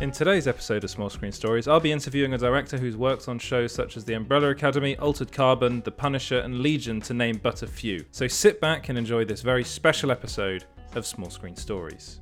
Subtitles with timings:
[0.00, 3.38] In today's episode of Small Screen Stories, I'll be interviewing a director who's worked on
[3.38, 7.62] shows such as The Umbrella Academy, Altered Carbon, The Punisher, and Legion, to name but
[7.62, 8.06] a few.
[8.10, 12.18] So sit back and enjoy this very special episode of Small Screen Stories.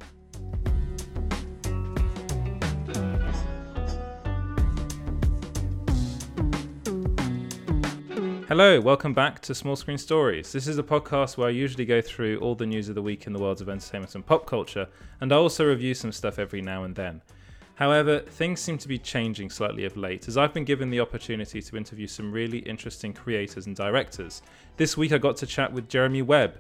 [8.49, 10.51] Hello, welcome back to Small Screen Stories.
[10.51, 13.29] This is a podcast where I usually go through all the news of the week
[13.29, 14.89] in the worlds of entertainment and pop culture,
[15.21, 17.23] and I also review some stuff every now and then.
[17.79, 21.63] However, things seem to be changing slightly of late as I've been given the opportunity
[21.63, 24.43] to interview some really interesting creators and directors.
[24.77, 26.59] This week I got to chat with Jeremy Webb.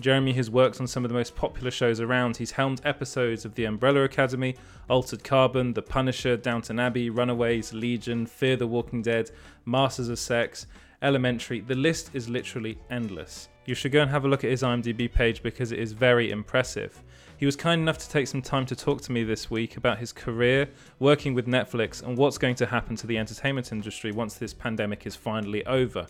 [0.00, 2.36] Jeremy has worked on some of the most popular shows around.
[2.36, 4.54] He's helmed episodes of The Umbrella Academy,
[4.88, 9.32] Altered Carbon, The Punisher, Downton Abbey, Runaways, Legion, Fear the Walking Dead,
[9.64, 10.68] Masters of Sex,
[11.02, 11.62] Elementary.
[11.62, 13.48] The list is literally endless.
[13.64, 16.30] You should go and have a look at his IMDb page because it is very
[16.30, 17.02] impressive.
[17.40, 19.96] He was kind enough to take some time to talk to me this week about
[19.96, 24.34] his career, working with Netflix, and what's going to happen to the entertainment industry once
[24.34, 26.06] this pandemic is finally over.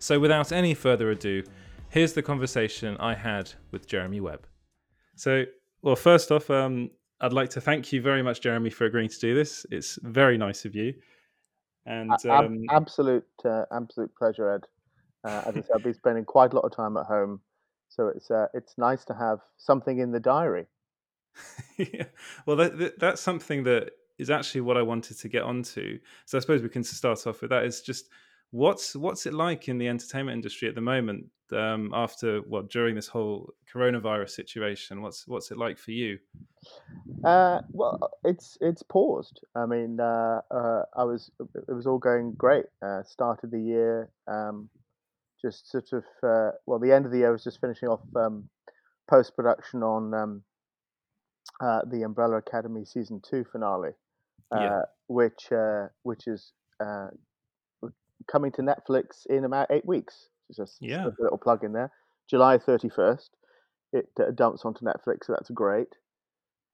[0.00, 1.44] So, without any further ado,
[1.88, 4.48] here's the conversation I had with Jeremy Webb.
[5.14, 5.44] So,
[5.82, 9.20] well, first off, um, I'd like to thank you very much, Jeremy, for agreeing to
[9.20, 9.64] do this.
[9.70, 10.94] It's very nice of you.
[11.86, 14.64] And um, absolute, uh, absolute pleasure, Ed.
[15.22, 17.40] Uh, as I said, I've been spending quite a lot of time at home
[17.94, 20.66] so it's uh, it's nice to have something in the diary.
[21.76, 22.04] yeah.
[22.46, 25.98] Well, that, that, that's something that is actually what I wanted to get onto.
[26.26, 27.64] So I suppose we can start off with that.
[27.64, 28.08] Is just
[28.50, 32.94] what's what's it like in the entertainment industry at the moment um, after well during
[32.94, 35.02] this whole coronavirus situation?
[35.02, 36.18] What's what's it like for you?
[37.24, 39.40] Uh, well, it's it's paused.
[39.54, 41.30] I mean, uh, uh, I was
[41.68, 42.66] it was all going great.
[42.84, 44.10] Uh, started the year.
[44.28, 44.68] Um,
[45.40, 48.48] just sort of uh, well, the end of the year was just finishing off um,
[49.10, 50.42] post production on um,
[51.62, 53.90] uh, the Umbrella Academy season two finale,
[54.54, 54.80] uh, yeah.
[55.06, 56.52] which uh, which is
[56.84, 57.08] uh,
[58.30, 60.28] coming to Netflix in about eight weeks.
[60.54, 61.06] Just yeah.
[61.06, 61.90] a little plug in there.
[62.28, 63.30] July thirty first,
[63.92, 65.88] it uh, dumps onto Netflix, so that's great.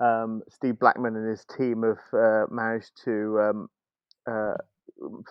[0.00, 4.56] Um, Steve Blackman and his team have managed to um,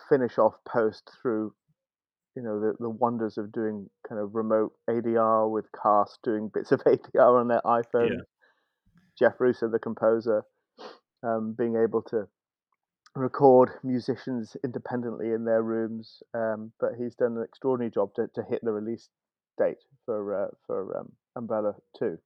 [0.08, 1.52] finish off post through
[2.36, 6.70] you know the, the wonders of doing kind of remote ADR with cast doing bits
[6.70, 8.10] of ADR on their iPhone.
[8.10, 8.22] Yeah.
[9.18, 10.44] Jeff Russo, the composer,
[11.22, 12.28] um, being able to
[13.14, 18.42] record musicians independently in their rooms, um, but he's done an extraordinary job to, to
[18.48, 19.08] hit the release
[19.58, 22.18] date for uh, for um, Umbrella Two.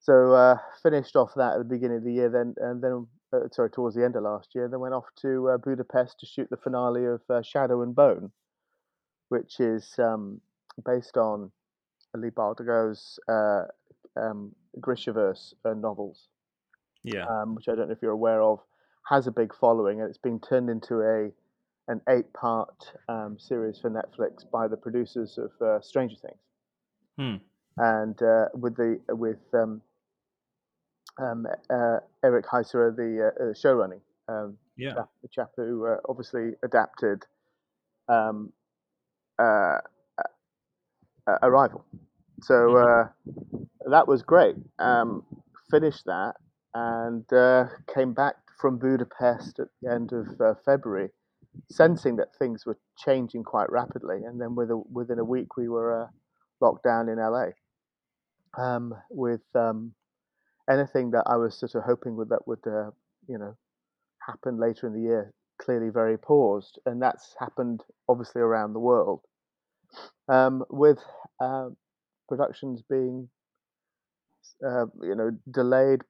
[0.00, 3.48] So uh, finished off that at the beginning of the year, then and then uh,
[3.52, 6.48] sorry towards the end of last year, then went off to uh, Budapest to shoot
[6.50, 8.30] the finale of uh, Shadow and Bone,
[9.28, 10.40] which is um,
[10.84, 11.50] based on
[12.16, 13.64] Leigh Bardugo's uh,
[14.18, 16.28] um, Grishaverse uh, novels.
[17.04, 17.26] Yeah.
[17.26, 18.58] Um, which I don't know if you're aware of,
[19.08, 21.30] has a big following, and it's been turned into a
[21.90, 26.38] an eight part um, series for Netflix by the producers of uh, Stranger Things.
[27.18, 27.36] Hmm.
[27.78, 29.80] And uh, with the with um,
[31.18, 36.50] um, uh, Eric Heisserer, the uh, show running, um, yeah, chap, the chap who obviously
[36.62, 37.24] adapted
[38.08, 38.52] um,
[39.38, 39.78] uh,
[41.42, 41.84] Arrival.
[42.42, 43.58] So mm-hmm.
[43.86, 44.56] uh, that was great.
[44.78, 45.24] Um,
[45.70, 46.34] finished that
[46.74, 51.10] and uh, came back from Budapest at the end of uh, February,
[51.70, 54.18] sensing that things were changing quite rapidly.
[54.24, 56.06] And then with a, within a week, we were uh,
[56.60, 57.50] locked down in LA
[58.56, 59.92] um, with um,
[60.70, 62.90] anything that I was sort of hoping would, that would, uh,
[63.28, 63.56] you know,
[64.26, 69.20] happen later in the year clearly very paused, and that's happened obviously around the world.
[70.28, 70.98] Um, with
[71.40, 71.70] uh,
[72.28, 73.28] productions being,
[74.66, 76.02] uh, you know, delayed.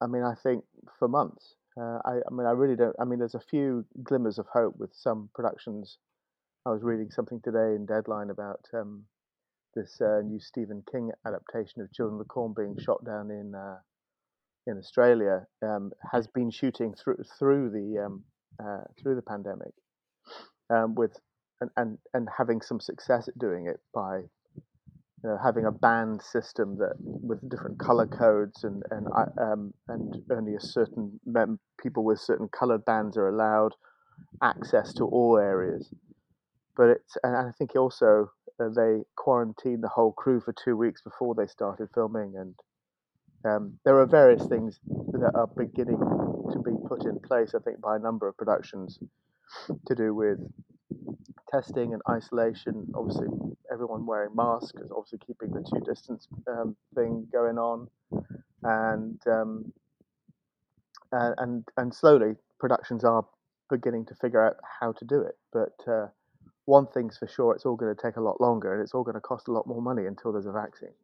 [0.00, 0.64] I mean, I think
[0.98, 1.54] for months.
[1.78, 2.96] Uh, I, I mean, I really don't.
[3.00, 5.98] I mean, there's a few glimmers of hope with some productions.
[6.66, 9.04] I was reading something today in Deadline about um,
[9.74, 13.54] this uh, new Stephen King adaptation of Children of the Corn being shot down in
[13.54, 13.76] uh,
[14.66, 15.46] in Australia.
[15.62, 18.24] Um, has been shooting through through the um,
[18.62, 19.72] uh, through the pandemic
[20.70, 21.16] um, with
[21.60, 24.22] and, and and having some success at doing it by
[25.22, 29.08] you know, having a band system that with different color codes and and
[29.40, 33.74] um, and only a certain mem- people with certain colored bands are allowed
[34.42, 35.90] access to all areas.
[36.76, 38.30] But it's and I think also
[38.60, 42.54] uh, they quarantined the whole crew for two weeks before they started filming, and
[43.44, 47.54] um, there are various things that are beginning to be put in place.
[47.54, 48.98] I think by a number of productions
[49.86, 50.38] to do with
[51.50, 52.86] testing and isolation.
[52.94, 53.28] Obviously,
[53.72, 57.88] everyone wearing masks, obviously keeping the two distance um, thing going on,
[58.62, 59.72] and um,
[61.12, 63.24] and and slowly productions are
[63.70, 65.36] beginning to figure out how to do it.
[65.52, 66.08] But uh,
[66.64, 69.04] one thing's for sure, it's all going to take a lot longer, and it's all
[69.04, 70.94] going to cost a lot more money until there's a vaccine.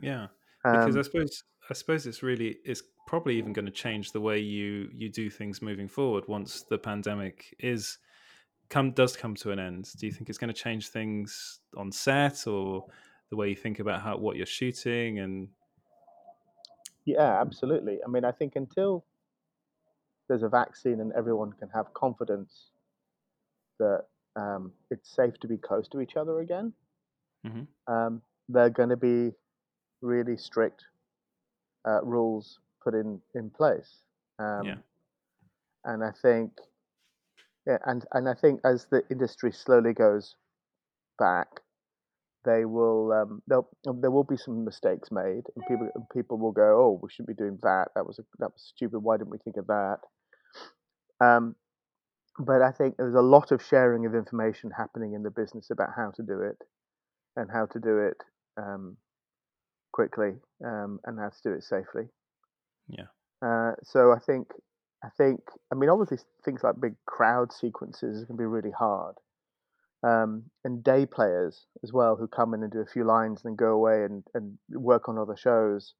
[0.00, 0.28] Yeah,
[0.64, 4.20] because Um, I suppose I suppose it's really it's probably even going to change the
[4.20, 7.98] way you you do things moving forward once the pandemic is
[8.70, 9.90] come does come to an end.
[9.96, 12.86] Do you think it's going to change things on set or
[13.30, 15.48] the way you think about how what you're shooting and
[17.04, 17.98] yeah, absolutely.
[18.04, 19.06] I mean, I think until
[20.28, 22.70] there's a vaccine and everyone can have confidence
[23.78, 24.06] that
[24.36, 26.74] um, it's safe to be close to each other again,
[27.46, 27.66] Mhm.
[27.86, 29.32] um, there are going to be
[30.02, 30.84] really strict
[31.86, 34.02] uh, rules put in in place.
[34.38, 34.78] Um, Yeah.
[35.84, 36.52] And I think,
[37.68, 40.34] yeah, and and I think as the industry slowly goes
[41.18, 41.48] back,
[42.44, 46.80] they will um, there'll, there will be some mistakes made, and people people will go,
[46.80, 47.88] oh, we shouldn't be doing that.
[47.94, 49.00] That was a, that was stupid.
[49.00, 49.98] Why didn't we think of that?
[51.20, 51.56] Um,
[52.38, 55.90] but I think there's a lot of sharing of information happening in the business about
[55.94, 56.56] how to do it
[57.36, 58.16] and how to do it
[58.56, 58.96] um,
[59.92, 60.34] quickly
[60.64, 62.04] um, and how to do it safely.
[62.88, 63.06] Yeah.
[63.44, 64.48] Uh, so I think
[65.04, 65.40] I think
[65.72, 69.16] I mean obviously things like big crowd sequences can be really hard.
[70.04, 73.50] Um, and day players as well who come in and do a few lines and
[73.50, 75.94] then go away and, and work on other shows.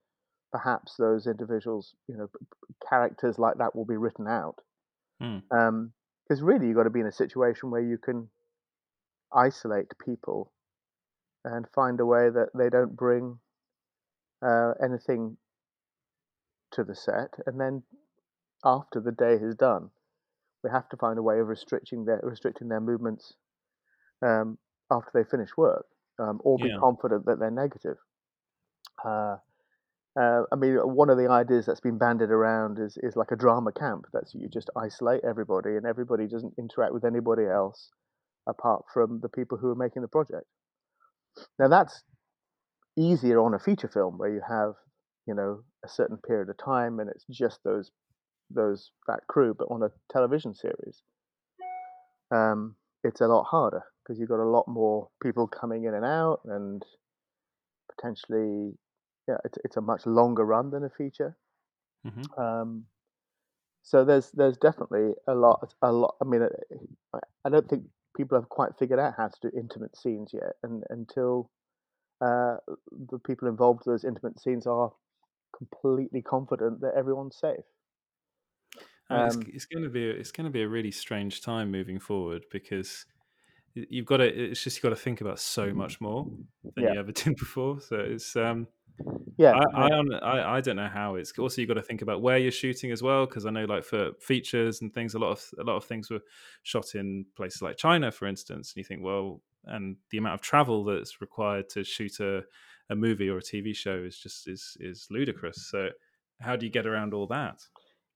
[0.52, 2.28] Perhaps those individuals, you know,
[2.88, 4.60] characters like that will be written out.
[5.20, 5.42] Mm.
[5.50, 5.92] Um,
[6.28, 8.28] because really you've got to be in a situation where you can
[9.32, 10.52] isolate people
[11.44, 13.38] and find a way that they don't bring
[14.44, 15.36] uh, anything
[16.72, 17.82] to the set, and then
[18.64, 19.90] after the day is done,
[20.64, 23.34] we have to find a way of restricting their restricting their movements
[24.22, 24.58] um,
[24.90, 25.86] after they finish work,
[26.18, 26.78] um, or be Yeah.
[26.78, 27.98] confident that they're negative.
[29.04, 29.36] Uh,
[30.20, 33.36] uh, I mean, one of the ideas that's been banded around is is like a
[33.36, 34.06] drama camp.
[34.12, 37.90] That's you just isolate everybody, and everybody doesn't interact with anybody else
[38.48, 40.46] apart from the people who are making the project.
[41.58, 42.02] Now that's
[42.96, 44.74] easier on a feature film where you have,
[45.26, 47.90] you know, a certain period of time and it's just those
[48.50, 49.54] those that crew.
[49.54, 51.02] But on a television series,
[52.30, 56.04] um, it's a lot harder because you've got a lot more people coming in and
[56.04, 56.84] out, and
[57.94, 58.72] potentially,
[59.28, 61.36] yeah, it's it's a much longer run than a feature.
[62.04, 62.24] Mhm.
[62.36, 62.86] Um,
[63.82, 66.16] so there's there's definitely a lot a lot.
[66.20, 66.42] I mean,
[67.14, 67.84] I, I don't think
[68.16, 71.50] people have quite figured out how to do intimate scenes yet, and until
[72.20, 72.56] uh,
[72.90, 74.92] the people involved in those intimate scenes are
[75.56, 77.64] completely confident that everyone's safe.
[79.10, 81.40] Mean, it's, Um, it's going to be a, it's going to be a really strange
[81.42, 83.06] time moving forward because
[83.74, 86.26] you've got to it's just you've got to think about so much more
[86.74, 86.92] than Yeah.
[86.94, 87.80] you ever did before.
[87.80, 88.68] So it's um
[89.38, 89.88] yeah, I, I,
[90.22, 92.90] I I don't know how it's also you've got to think about where you're shooting
[92.90, 95.76] as well because I know like for features and things a lot of a lot
[95.76, 96.20] of things were
[96.62, 100.40] shot in places like China for instance and you think well and the amount of
[100.40, 102.42] travel that's required to shoot a,
[102.90, 105.90] a movie or a TV show is just is is ludicrous so
[106.40, 107.60] how do you get around all that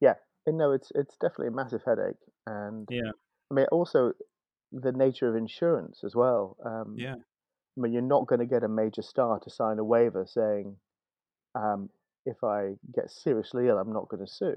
[0.01, 0.15] yeah.
[0.47, 2.17] And no, it's it's definitely a massive headache,
[2.47, 3.13] and yeah
[3.51, 4.13] I mean also
[4.73, 6.57] the nature of insurance as well.
[6.65, 7.15] Um, yeah
[7.77, 10.77] I mean, you're not going to get a major star to sign a waiver saying,
[11.55, 11.91] um,
[12.27, 14.57] if I get seriously ill, I'm not going to sue.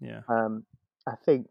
[0.00, 0.64] yeah Um,
[1.06, 1.46] I think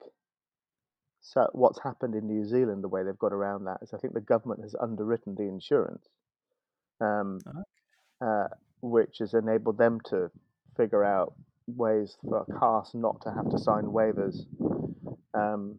[1.21, 1.47] so.
[1.53, 4.21] What's happened in New Zealand, the way they've got around that is, I think the
[4.21, 6.07] government has underwritten the insurance,
[7.01, 7.63] um, Okay.
[8.21, 8.47] uh,
[8.81, 10.29] which has enabled them to
[10.77, 11.33] figure out
[11.67, 14.45] ways for a cast not to have to sign waivers.
[15.33, 15.77] Um,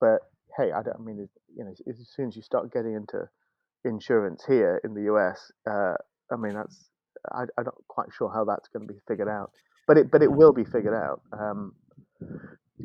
[0.00, 0.20] but
[0.56, 0.96] hey, I don't.
[0.98, 3.28] I mean, you know, as soon as you start getting into
[3.84, 5.94] insurance here in the US, uh,
[6.32, 6.90] I mean, that's
[7.32, 9.50] I, I'm not quite sure how that's going to be figured out.
[9.86, 11.22] But it but it will be figured out.
[11.32, 11.74] Um,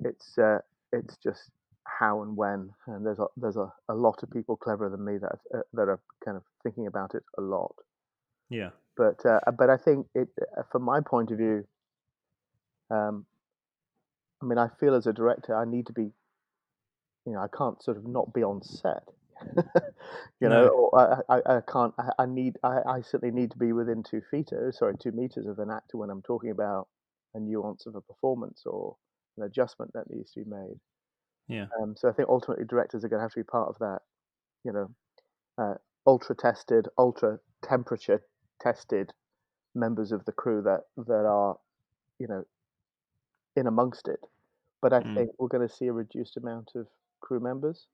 [0.04, 0.60] it's uh,
[0.92, 1.52] it's just
[1.86, 5.18] how and when, and there's a there's a, a lot of people cleverer than me
[5.18, 7.76] that uh, that are kind of thinking about it a lot.
[8.50, 11.66] yeah But uh, but I think it uh, from my point of view,
[12.90, 13.26] um,
[14.42, 16.12] I mean, I feel as a director, I need to be,
[17.26, 19.04] you know, I can't sort of not be on set.
[20.40, 20.70] you know, No.
[20.70, 21.94] or I, I, I can't.
[21.98, 22.58] I, I need.
[22.64, 24.52] I, I certainly need to be within two feet.
[24.54, 26.88] uh, Sorry, two meters of an actor when I'm talking about
[27.34, 28.96] a nuance of a performance or
[29.38, 30.80] an adjustment that needs to be made.
[31.50, 33.78] yeah Um, so I think ultimately directors are going to have to be part of
[33.80, 34.00] that.
[34.64, 34.90] You know,
[35.58, 35.76] uh,
[36.08, 38.22] ultra tested, ultra temperature
[38.62, 39.12] tested
[39.74, 41.58] members of the crew that that are,
[42.20, 42.46] you know,
[43.56, 44.20] in amongst it.
[44.82, 45.16] But I Mm.
[45.16, 46.88] think we're going to see a reduced amount of
[47.22, 47.88] crew members.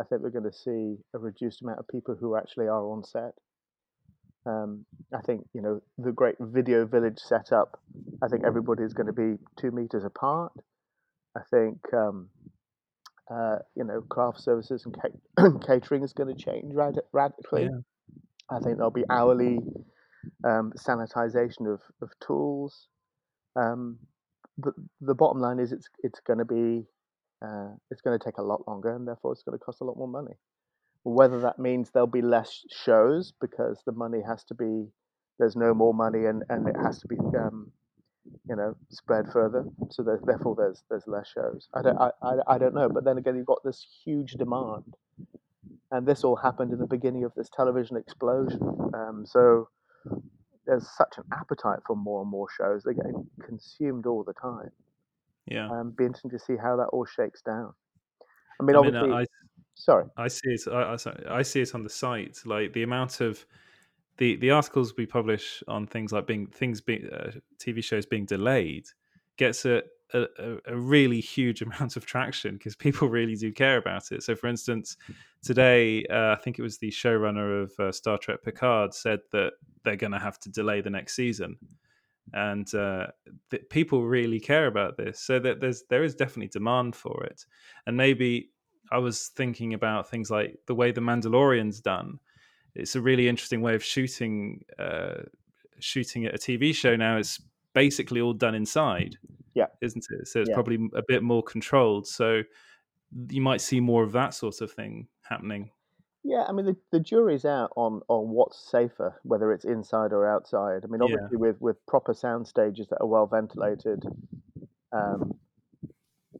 [0.00, 3.04] I think we're going to see a reduced amount of people who actually are on
[3.04, 3.32] set.
[4.46, 7.80] Um, I think you know the great video village setup.
[8.22, 10.52] I think everybody's going to be two meters apart.
[11.36, 12.28] I think um,
[13.30, 17.64] uh, you know craft services and ca- catering is going to change rad- radically.
[17.64, 17.80] Yeah.
[18.50, 19.60] I think there'll be hourly
[20.44, 22.88] um, sanitization of, of tools.
[23.56, 23.98] Um,
[24.58, 26.86] but the bottom line is it's it's going to be
[27.44, 29.84] uh, it's going to take a lot longer, and therefore it's going to cost a
[29.84, 30.34] lot more money.
[31.02, 34.86] Whether that means there'll be less shows because the money has to be
[35.38, 37.70] there's no more money and, and it has to be um,
[38.48, 41.68] you know spread further, so that, therefore there's there's less shows.
[41.74, 44.94] I don't I, I, I don't know, but then again you've got this huge demand,
[45.90, 48.60] and this all happened in the beginning of this television explosion.
[48.94, 49.68] Um, so
[50.66, 52.82] there's such an appetite for more and more shows.
[52.82, 54.70] They're getting consumed all the time.
[55.46, 55.68] Yeah.
[55.70, 57.72] Um, be interesting to see how that all shakes down.
[58.60, 59.26] I mean, I mean, obviously, I
[59.74, 60.04] sorry.
[60.16, 60.62] I see it.
[60.70, 62.38] I, I, I see it on the site.
[62.44, 63.44] Like the amount of
[64.18, 68.24] the the articles we publish on things like being things being uh, TV shows being
[68.24, 68.86] delayed
[69.36, 74.12] gets a a, a really huge amount of traction because people really do care about
[74.12, 74.22] it.
[74.22, 74.96] So, for instance,
[75.42, 79.52] today uh, I think it was the showrunner of uh, Star Trek Picard said that
[79.84, 81.56] they're going to have to delay the next season,
[82.32, 83.08] and uh,
[83.50, 85.20] th- people really care about this.
[85.20, 87.44] So that there's there is definitely demand for it,
[87.86, 88.50] and maybe
[88.90, 92.18] I was thinking about things like the way the Mandalorian's done.
[92.74, 95.22] It's a really interesting way of shooting uh,
[95.78, 97.16] shooting at a TV show now.
[97.18, 97.40] It's
[97.74, 99.18] basically all done inside
[99.54, 100.54] yeah isn't it so it's yeah.
[100.54, 102.42] probably a bit more controlled so
[103.30, 105.70] you might see more of that sort of thing happening
[106.24, 110.26] yeah i mean the, the jury's out on on what's safer whether it's inside or
[110.26, 111.38] outside i mean obviously yeah.
[111.38, 114.04] with with proper sound stages that are well ventilated
[114.92, 115.32] um,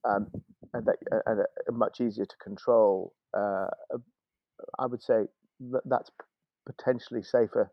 [0.04, 0.26] um
[0.72, 3.66] and that and are much easier to control uh,
[4.78, 5.24] i would say
[5.60, 6.10] that that's
[6.66, 7.70] potentially safer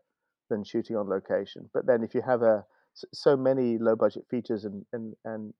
[0.50, 2.64] than shooting on location but then if you have a
[3.12, 5.54] so many low budget features and, and, and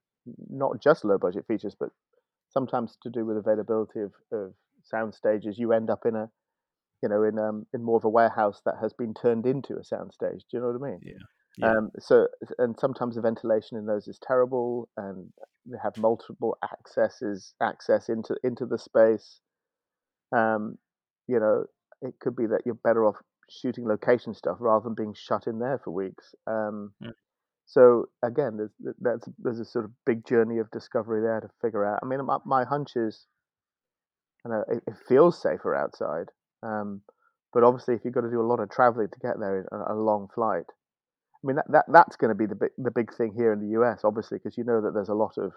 [0.51, 1.91] not just low budget features, but
[2.51, 6.31] sometimes to do with availability of, of sound stages, you end up in a,
[7.03, 9.81] you know, in um, in more of a warehouse that has been turned into a
[9.81, 10.41] soundstage.
[10.51, 11.01] Do you know what I mean?
[11.03, 11.13] Yeah.
[11.59, 11.71] yeah.
[11.71, 12.29] Um, so
[12.59, 15.33] and sometimes the ventilation in those is terrible, and
[15.67, 19.41] they have multiple accesses access into into the space.
[20.35, 20.79] Um,
[21.29, 21.65] you know,
[22.01, 23.17] it could be that you're better off
[23.51, 26.35] shooting location stuff rather than being shut in there for weeks.
[26.47, 27.13] Um, mm.
[27.67, 31.85] So again, there's that's there's a sort of big journey of discovery there to figure
[31.85, 32.01] out.
[32.03, 33.27] I mean, my, my hunch is,
[34.45, 36.27] you know, it, it feels safer outside,
[36.63, 37.03] um,
[37.53, 39.95] but obviously, if you've got to do a lot of traveling to get there, a,
[39.95, 40.65] a long flight.
[40.69, 43.61] I mean, that, that that's going to be the big the big thing here in
[43.61, 44.03] the U.S.
[44.05, 45.53] Obviously, because you know that there's a lot of,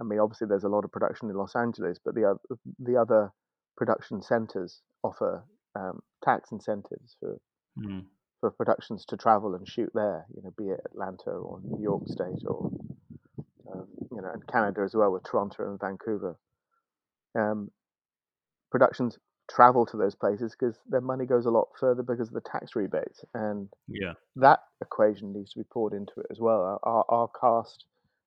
[0.00, 2.96] I mean, obviously there's a lot of production in Los Angeles, but the other the
[2.96, 3.32] other
[3.76, 5.44] production centers offer
[5.76, 7.38] um, tax incentives for
[7.78, 8.04] mm
[8.40, 12.02] for productions to travel and shoot there, you know, be it Atlanta or New York
[12.06, 12.70] State or
[13.72, 16.36] um, you know, and Canada as well with Toronto and Vancouver.
[17.36, 17.70] Um,
[18.70, 19.18] productions
[19.50, 22.76] travel to those places because their money goes a lot further because of the tax
[22.76, 26.78] rebates, and yeah, that equation needs to be poured into it as well.
[26.82, 27.84] Are, are cast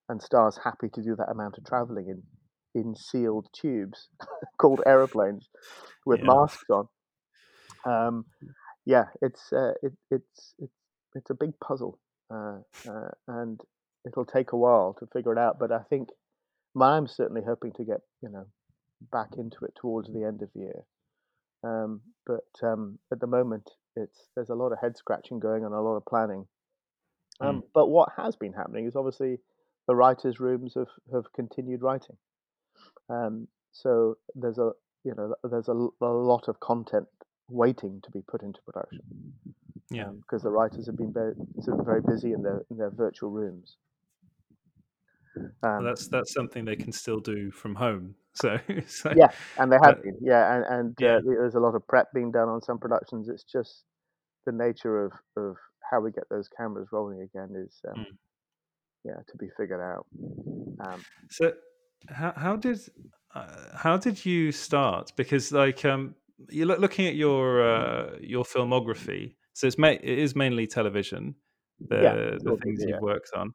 [0.09, 2.23] and stars happy to do that amount of traveling in
[2.73, 4.09] in sealed tubes
[4.57, 5.49] called aeroplanes
[6.05, 6.25] with yeah.
[6.25, 6.87] masks on?
[7.85, 8.25] Um,
[8.85, 10.73] yeah, it's uh, it, it's it's
[11.15, 11.99] it's a big puzzle,
[12.33, 13.59] uh, uh, and
[14.05, 15.59] it'll take a while to figure it out.
[15.59, 16.09] But I think
[16.79, 18.45] I'm certainly hoping to get you know
[19.11, 20.85] back into it towards the end of the year.
[21.63, 25.74] Um, but um, at the moment, it's there's a lot of head scratching going on,
[25.74, 26.46] a lot of planning.
[27.39, 27.63] Um, mm.
[27.74, 29.39] But what has been happening is obviously
[29.88, 32.18] the writers' rooms have, have continued writing.
[33.10, 34.72] Um, so there's a
[35.03, 37.08] you know there's a, a lot of content
[37.50, 39.01] waiting to be put into production.
[39.89, 42.77] Yeah, because um, the writers have been very, sort of very busy in their in
[42.77, 43.77] their virtual rooms.
[45.36, 48.15] Um, well, that's that's something they can still do from home.
[48.35, 48.57] So,
[48.88, 50.17] so yeah, and they have been.
[50.21, 51.17] Yeah, and and yeah.
[51.17, 53.27] Uh, there's a lot of prep being done on some productions.
[53.27, 53.83] It's just
[54.45, 55.57] the nature of of
[55.89, 58.05] how we get those cameras rolling again is um, mm.
[59.03, 60.05] yeah to be figured out.
[60.79, 61.51] Um, so,
[62.07, 62.79] how how did
[63.35, 65.11] uh, how did you start?
[65.17, 66.15] Because like um
[66.50, 69.35] you're looking at your uh, your filmography.
[69.53, 71.35] So it's ma- it is mainly television,
[71.79, 73.53] the yeah, the things you've worked on.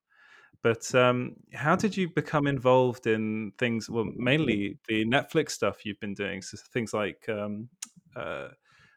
[0.67, 3.89] But um, how did you become involved in things?
[3.89, 7.69] Well, mainly the Netflix stuff you've been doing, so things like um,
[8.17, 8.49] uh,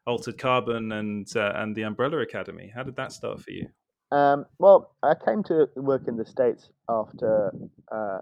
[0.07, 2.71] Altered Carbon and uh, and the Umbrella Academy.
[2.73, 3.67] How did that start for you?
[4.11, 7.53] Um, well, I came to work in the states after
[7.91, 8.21] uh,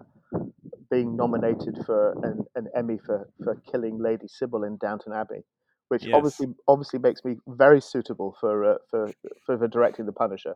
[0.90, 5.40] being nominated for an, an Emmy for, for killing Lady Sybil in Downton Abbey
[5.88, 6.14] which Yes.
[6.14, 9.10] obviously obviously makes me very suitable for uh, for,
[9.46, 10.54] for for directing the Punisher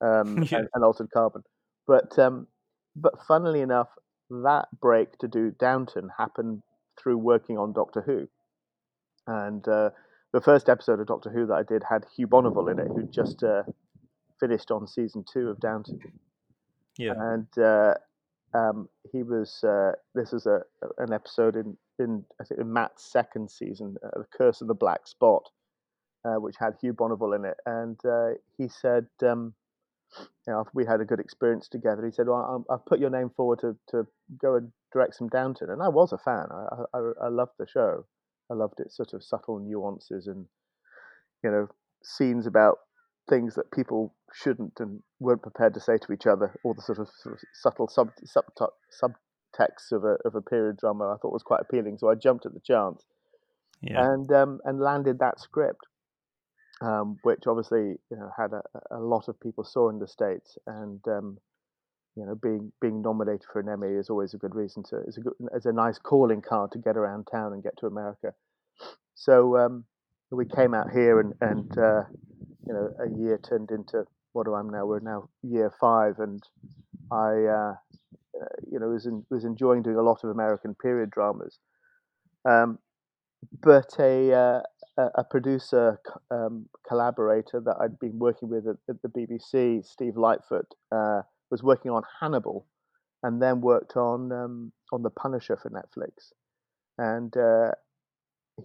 [0.00, 0.58] um, Yeah.
[0.58, 1.42] and, and Altered Carbon.
[1.88, 2.46] But um,
[2.94, 3.88] but funnily enough,
[4.30, 6.62] that break to do Downton happened
[7.02, 8.28] through working on Doctor Who,
[9.26, 9.90] and uh,
[10.32, 13.04] the first episode of Doctor Who that I did had Hugh Bonneville in it, who
[13.04, 13.62] just uh,
[14.38, 15.98] finished on season two of Downton
[16.98, 17.14] Yeah.
[17.16, 17.94] and uh,
[18.54, 19.64] um, he was.
[19.64, 20.60] Uh, this is a
[20.98, 24.74] an episode in in I think in Matt's second season, uh, The Curse of the
[24.74, 25.42] Black Spot,
[26.26, 29.54] uh, which had Hugh Bonneville in it, and uh, he said, um,
[30.48, 32.04] you know, we had a good experience together.
[32.06, 34.06] He said, "Well, I'll, I've put your name forward to to
[34.40, 36.46] go and direct some Downton," and I was a fan.
[36.50, 38.06] I I, I loved the show.
[38.50, 40.46] I loved its sort of subtle nuances and
[41.44, 41.68] you know
[42.02, 42.78] scenes about
[43.28, 46.98] things that people shouldn't and weren't prepared to say to each other, or the sort
[46.98, 48.44] of, sort of subtle sub, sub,
[49.02, 51.98] subtext of a of a period drama, I thought was quite appealing.
[51.98, 53.04] So I jumped at the chance
[53.82, 54.02] Yeah.
[54.02, 55.86] and um, and landed that script,
[56.80, 60.58] um, which obviously you know had a, a lot of people saw in the states,
[60.66, 61.38] and um,
[62.16, 65.16] you know being being nominated for an Emmy is always a good reason to is
[65.16, 65.32] a good
[65.64, 68.32] a nice calling card to get around town and get to America.
[69.14, 69.84] So um,
[70.30, 72.02] we came out here and and uh,
[72.66, 74.86] you know a year turned into what do I am now?
[74.86, 76.42] We're now year five, and
[77.10, 77.74] I uh,
[78.70, 81.58] you know was in, was enjoying doing a lot of American period dramas.
[82.48, 82.78] Um,
[83.62, 84.60] but a uh,
[84.98, 86.00] a producer
[86.30, 91.62] um, collaborator that I'd been working with at, at the BBC, Steve Lightfoot, uh, was
[91.62, 92.66] working on Hannibal,
[93.22, 96.32] and then worked on um, on The Punisher for Netflix,
[96.98, 97.72] and uh,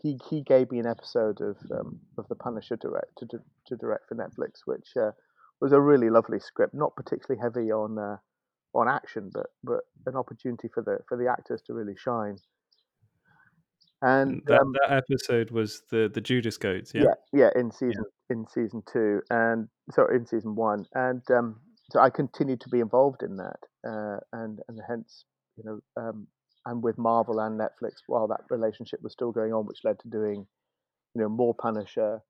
[0.01, 3.75] he he gave me an episode of um, of The Punisher direct to, to, to
[3.75, 5.11] direct for Netflix, which uh,
[5.61, 8.17] was a really lovely script, not particularly heavy on uh,
[8.73, 12.37] on action, but but an opportunity for the for the actors to really shine.
[14.03, 16.91] And that, um, that episode was the the Judas goats.
[16.93, 17.03] Yeah.
[17.03, 22.01] yeah, yeah, in season in season two, and sorry, in season one, and um, so
[22.01, 25.23] I continued to be involved in that, uh, and and hence,
[25.55, 26.27] you know, um,
[26.65, 30.09] and with Marvel and Netflix while that relationship was still going on, which led to
[30.09, 30.45] doing,
[31.15, 32.21] you know, more Punisher,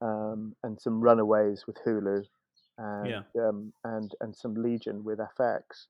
[0.00, 2.22] um, and some Runaways with Hulu,
[2.78, 3.22] and Yeah.
[3.42, 5.88] um, and and some Legion with FX,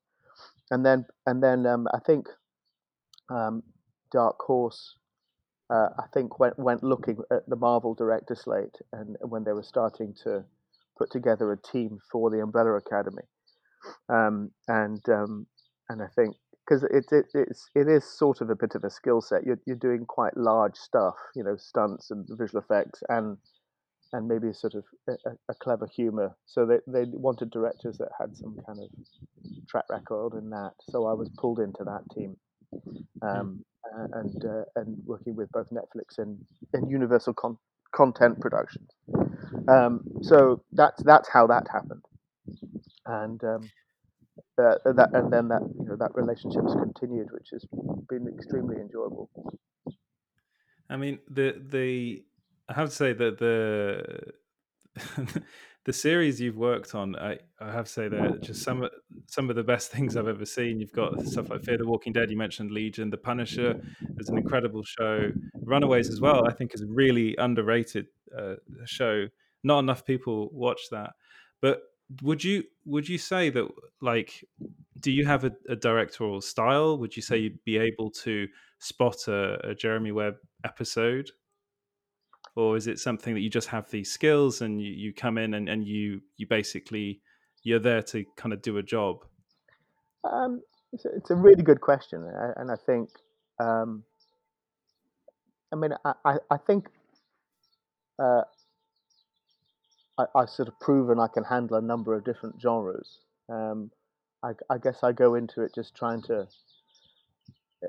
[0.71, 2.27] and then and then um, I think
[3.29, 3.61] um,
[4.11, 4.95] Dark Horse
[5.69, 9.63] uh, I think went went looking at the Marvel director slate and when they were
[9.63, 10.43] starting to
[10.97, 13.23] put together a team for the Umbrella Academy,
[14.09, 15.47] um, and um,
[15.89, 16.35] and I think
[16.67, 19.45] because it, it it's it is sort of a bit of a skill set.
[19.45, 23.37] You're you're doing quite large stuff, you know, stunts and visual effects and
[24.13, 25.13] and maybe sort of a,
[25.49, 26.35] a- clever humor.
[26.45, 28.89] So they they wanted directors that had some kind of
[29.67, 30.71] track record in that.
[30.89, 32.35] So I was pulled into that team
[33.21, 33.63] um,
[33.95, 36.37] a- and uh, and working with both Netflix and,
[36.73, 37.57] and Universal con-
[37.93, 38.89] Content Productions.
[39.67, 42.03] Um, so that's that's how that happened,
[43.05, 43.71] and um,
[44.57, 47.65] uh, that and then that you know that relationship has continued, which has
[48.09, 49.29] been extremely enjoyable.
[50.89, 52.23] I mean, the the
[52.67, 54.33] I have to say that the
[55.89, 58.91] the series you've worked on, I, I have to say they're just some of
[59.25, 60.79] some of the best things I've ever seen.
[60.79, 62.29] You've got stuff like Fear the Walking Dead.
[62.29, 63.81] You mentioned Legion, The Punisher
[64.19, 65.31] is an incredible show.
[65.63, 68.05] Runaways as well, I think, is a really underrated
[68.37, 69.25] uh, show.
[69.63, 71.13] Not enough people watch that.
[71.59, 71.81] But
[72.21, 73.67] would you would you say that
[73.99, 74.45] like
[74.99, 76.99] do you have a, a directorial style?
[76.99, 78.47] Would you say you'd be able to
[78.77, 81.31] spot a, a Jeremy Webb episode?
[82.55, 85.53] Or is it something that you just have these skills and you, you come in
[85.53, 87.21] and, and you you basically
[87.63, 89.25] you're there to kind of do a job?
[90.23, 92.23] Um, it's, a, it's a really good question,
[92.57, 93.09] and I, think,
[93.59, 94.03] um,
[95.71, 96.87] I mean, I, I, think
[98.17, 98.41] uh,
[100.17, 103.19] I, I sort of proven I can handle a number of different genres.
[103.49, 103.91] Um,
[104.43, 106.47] I, I guess I go into it just trying to,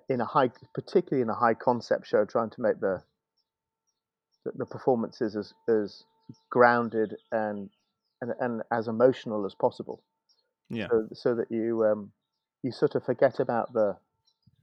[0.08, 3.02] in a high, particularly in a high concept show, trying to make the
[4.44, 6.04] the, the performances as, as
[6.50, 7.70] grounded and,
[8.20, 10.02] and and as emotional as possible
[10.70, 10.88] Yeah.
[10.90, 12.12] so, so that you um,
[12.62, 13.96] you sort of forget about the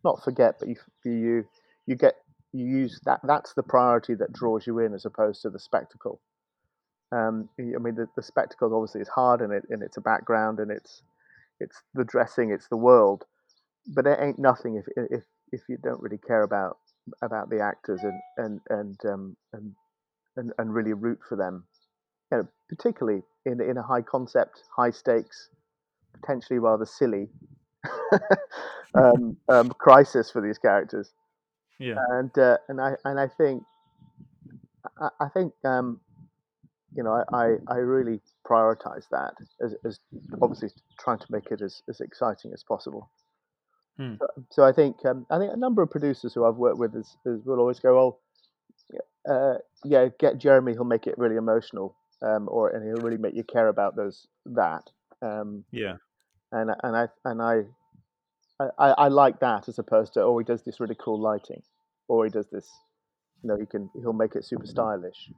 [0.04, 1.46] not forget but you you
[1.86, 2.16] you get
[2.54, 6.22] you use that that's the priority that draws you in as opposed to the spectacle
[7.12, 10.60] um, I mean the, the spectacle obviously is hard and it and it's a background
[10.60, 11.02] and it's
[11.60, 13.26] it's the dressing it's the world
[13.88, 16.78] but it ain't nothing if if if you don't really care about
[17.22, 19.76] about the actors and and and um, and,
[20.36, 21.64] and and really root for them
[22.32, 25.50] you know, particularly in in a high concept high stakes
[26.20, 27.30] potentially rather silly
[28.94, 31.12] um, um, crisis for these characters.
[31.80, 31.96] Yeah.
[32.10, 33.64] And uh, and I and I think
[35.00, 36.00] I, I think um,
[36.96, 40.00] you know I, I, really prioritize that as, as
[40.42, 43.12] obviously trying to make it as, as exciting as possible.
[43.98, 44.16] Hmm.
[44.20, 46.96] So, so I think um, I think a number of producers who I've worked with
[46.96, 48.22] is, is will always go, well,
[49.30, 49.56] uh,
[49.86, 53.44] yeah, get Jeremy, he'll make it really emotional, um, or and he'll really make you
[53.44, 54.84] care about those that.
[55.22, 55.98] Um, Yeah.
[56.52, 57.64] and and I and I,
[58.80, 61.62] I I like that as opposed to oh he does this really cool lighting,
[62.08, 62.70] or he does this,
[63.44, 65.30] you know he can he'll make it super stylish.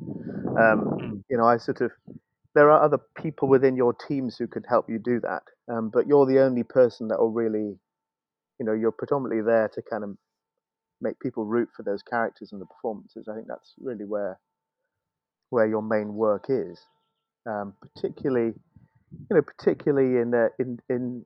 [0.57, 1.23] Um, Mm.
[1.29, 1.91] you know I sort of
[2.55, 6.07] there are other people within your teams who could help you do that, um, but
[6.07, 7.77] you're the only person that will really,
[8.59, 10.17] you know you're predominantly there to kind of
[11.01, 13.27] make people root for those characters and the performances.
[13.29, 14.39] I think that's really where
[15.49, 16.79] where your main work is,
[17.47, 18.53] um, particularly
[19.13, 21.25] you know particularly in uh, in in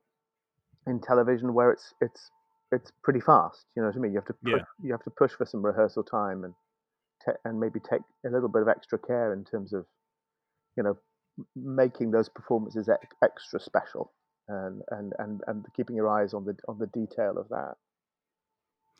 [0.86, 2.30] in television where it's it's
[2.72, 3.64] it's pretty fast.
[3.76, 4.12] You know what I mean?
[4.12, 4.64] You have to push, Yeah.
[4.82, 6.54] you have to push for some rehearsal time and
[7.24, 9.86] te- and maybe take a little bit of extra care in terms of
[10.76, 10.96] you know
[11.56, 14.12] making those performances ex- extra special
[14.48, 17.76] and, and and and keeping your eyes on the on the detail of that.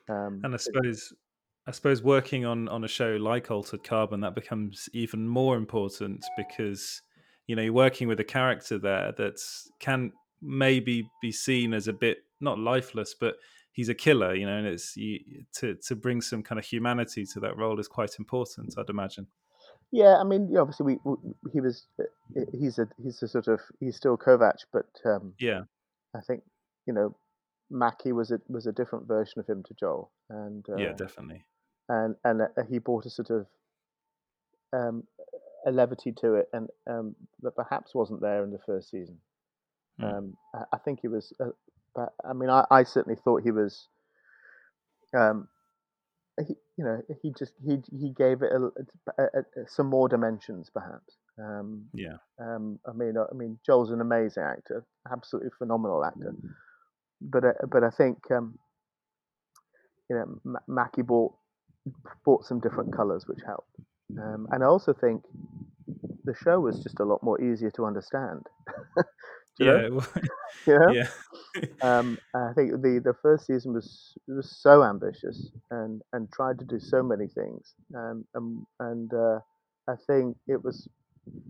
[0.09, 1.13] Um, And I suppose
[1.67, 6.25] I suppose working on on a show like Altered Carbon that becomes even more important
[6.37, 7.03] because
[7.47, 9.41] you know you're working with a character there that
[9.81, 13.37] can maybe be seen as a bit not lifeless, but
[13.73, 17.25] he's a killer, you know, and it's you, to to bring some kind of humanity
[17.27, 19.27] to that role is quite important, I'd imagine.
[19.93, 21.17] Yeah, I mean, obviously, we, we
[21.53, 25.63] he was uh, he's a he's a sort of he's still Kovac, but um, Yeah,
[26.17, 26.43] I think
[26.87, 27.17] you know
[27.71, 31.45] Mackie was a was a different version of him to Joel, and uh, yeah, definitely.
[31.89, 33.47] and and uh, he brought a sort of
[34.73, 35.05] um,
[35.67, 39.19] a levity to it, and um, that perhaps wasn't there in the first season.
[39.99, 40.05] Hmm.
[40.05, 41.51] Um, I, I think he was, uh,
[41.95, 43.89] but I mean, I, I certainly thought he was.
[45.17, 45.49] Um,
[46.47, 48.71] he, you know, he just he he gave it a,
[49.23, 51.17] a, a, some more dimensions, perhaps.
[51.39, 56.35] Um, Yeah, um, I mean, I mean, Joel's an amazing actor, absolutely phenomenal actor.
[57.21, 58.59] But uh, but I think um,
[60.11, 61.35] you know M- Mackie bought
[62.25, 63.71] bought some different colours, which helped.
[64.19, 65.23] Um, and I also think
[66.25, 68.47] the show was just a lot more easier to understand.
[69.59, 70.03] Do you know?
[70.67, 70.87] yeah, know?
[70.95, 71.07] yeah,
[71.83, 76.65] Um, I think the, the first season was was so ambitious and, and tried to
[76.65, 77.75] do so many things.
[77.95, 79.41] Um, um, and uh,
[79.89, 80.89] I think it was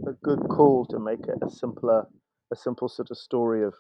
[0.07, 2.07] a good call to make it a simpler,
[2.53, 3.75] a simple sort of story of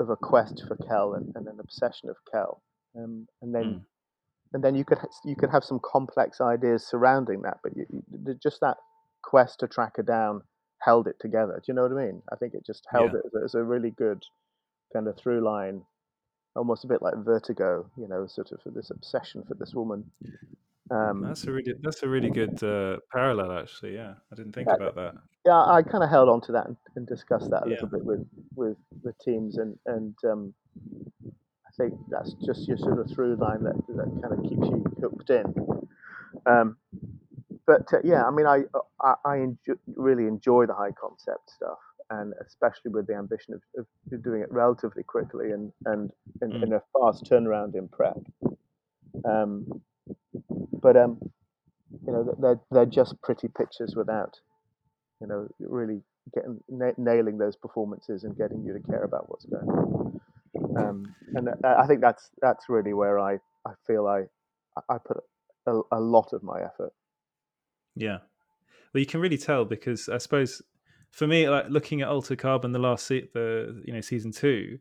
[0.00, 2.62] of a quest for Quell and, and an obsession of Quell.
[2.96, 3.84] Um, and then Mm.
[4.54, 7.86] and then you could ha- you could have some complex ideas surrounding that, but you,
[7.90, 8.76] you, just that
[9.22, 10.42] quest to track her down
[10.86, 11.54] held it together.
[11.56, 12.22] Do you know what I mean?
[12.32, 13.18] I think it just held Yeah.
[13.18, 14.22] it as a, really good
[14.92, 15.82] kind of through line,
[16.54, 17.90] almost a bit like Vertigo.
[17.98, 20.10] You know, sort of for this obsession for this woman.
[20.90, 23.94] Um, that's a really that's a really good uh, parallel, actually.
[23.96, 25.14] Yeah, I didn't think Yeah, about that.
[25.44, 27.72] yeah, I kind of held on to that and, and discussed that a Yeah.
[27.74, 30.54] little bit with with the teams, and and um,
[31.68, 34.84] I think that's just your sort of through line that that kind of keeps you
[35.02, 35.46] hooked in.
[36.46, 36.76] Um,
[37.66, 38.62] but uh, yeah, I mean, I
[39.00, 41.78] I, I enjo- really enjoy the high concept stuff,
[42.10, 46.10] and especially with the ambition of, of doing it relatively quickly and and
[46.42, 46.62] in, Mm.
[46.64, 48.18] in a fast turnaround in prep.
[49.24, 49.80] Um,
[50.82, 51.18] but um,
[52.06, 54.38] you know, they're they're just pretty pictures without,
[55.20, 56.02] you know, really
[56.34, 60.20] getting na- nailing those performances and getting you to care about what's going on.
[60.76, 63.34] Um, and I I think that's that's really where I,
[63.66, 64.24] I feel I
[64.88, 65.18] I put
[65.66, 66.92] a, a lot of my effort.
[67.96, 68.18] Yeah.
[68.92, 70.62] Well, you can really tell because I suppose
[71.12, 74.78] for me, like looking at Alter Carbon, the last se- the you know season two,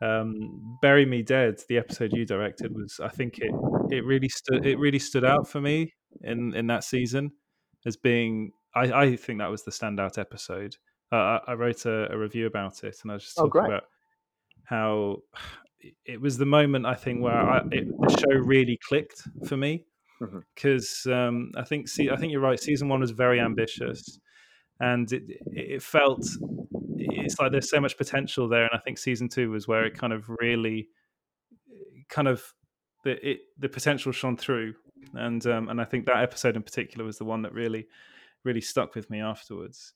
[0.00, 3.52] um, Bury Me Dead, the episode you directed was I think it
[3.90, 7.32] it really stood it really stood out for me in in that season
[7.84, 10.76] as being I I think that was the standout episode.
[11.10, 13.50] Uh, I, I wrote a, a review about it and I was just Oh, talking
[13.60, 13.66] great.
[13.66, 13.84] about
[14.64, 15.18] how
[16.06, 19.84] it was the moment I think where I, it, the show really clicked for me
[20.54, 22.60] Because um, I think see, I think you're right.
[22.60, 24.18] Season one was very ambitious,
[24.80, 26.26] and it it felt
[26.96, 29.94] it's like there's so much potential there, and I think season two was where it
[29.98, 30.88] kind of really
[32.08, 32.42] kind of
[33.04, 34.74] the it the potential shone through,
[35.14, 37.86] and um, and I think that episode in particular was the one that really
[38.44, 39.94] really stuck with me afterwards.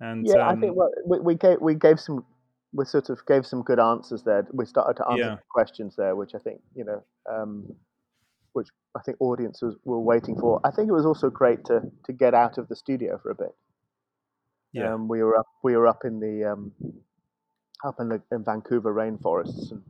[0.00, 2.24] And Yeah, I um, think well, we, we gave we gave some
[2.72, 4.46] we sort of gave some good answers there.
[4.52, 5.36] We started to answer Yeah.
[5.50, 7.74] questions there, which I think you know, um,
[8.52, 10.60] which I think audiences were waiting for.
[10.64, 13.34] I think it was also great to to get out of the studio for a
[13.34, 13.54] bit.
[14.72, 16.72] yeah, Um, we were up we were up in the um,
[17.84, 19.82] up in the in Vancouver rainforests and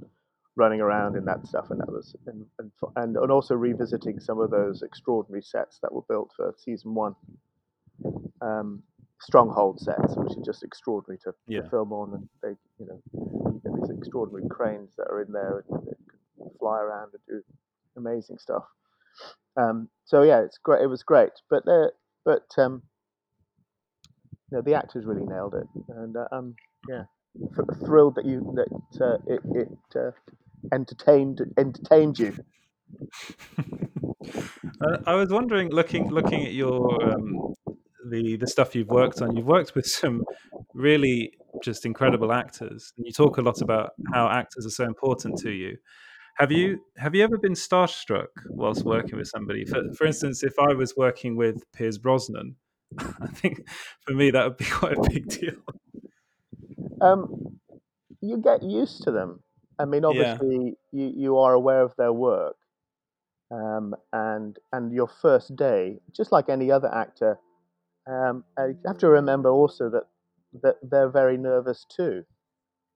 [0.57, 4.39] running around in that stuff, and that was and and, and, and also revisiting some
[4.41, 7.15] of those extraordinary sets that were built for season one.
[8.41, 8.83] Um,
[9.21, 11.61] stronghold sets, which are just extraordinary to, Yeah.
[11.61, 15.59] to film on, and they, you know, get these extraordinary cranes that are in there
[15.69, 15.87] and
[16.39, 17.43] can fly around and do
[17.97, 18.65] amazing stuff.
[19.57, 20.83] Um, so yeah, it's great.
[20.83, 21.89] It was great, but uh,
[22.25, 22.83] but um,
[24.51, 26.55] you know, the actors really nailed it, and uh, um,
[26.89, 27.05] yeah,
[27.37, 30.11] th- thrilled that you that uh, it it uh,
[30.73, 32.37] entertained entertained you.
[34.83, 37.55] Uh, I was wondering, looking looking at your um,
[38.09, 39.37] the the stuff you've worked on.
[39.37, 40.23] You've worked with some
[40.75, 45.39] really just incredible actors, and you talk a lot about how actors are so important
[45.39, 45.77] to you.
[46.37, 49.65] Have you have you ever been starstruck whilst working with somebody?
[49.65, 52.57] For for instance, if I was working with Pierce Brosnan,
[52.99, 53.69] I think
[54.07, 55.63] for me that would be quite a big deal.
[57.01, 57.61] Um,
[58.21, 59.43] you get used to them.
[59.79, 60.39] I mean, Yeah.
[60.39, 62.57] obviously, you, you are aware of their work,
[63.51, 67.39] um, and and your first day, just like any other actor,
[68.07, 70.09] um, uh, you have to remember also that
[70.63, 72.25] that they're very nervous too,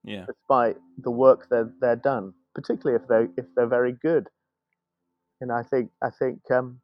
[0.04, 4.28] Yeah, despite the work that they're done, particularly if they if they're very good.
[5.40, 6.80] And I think I think um,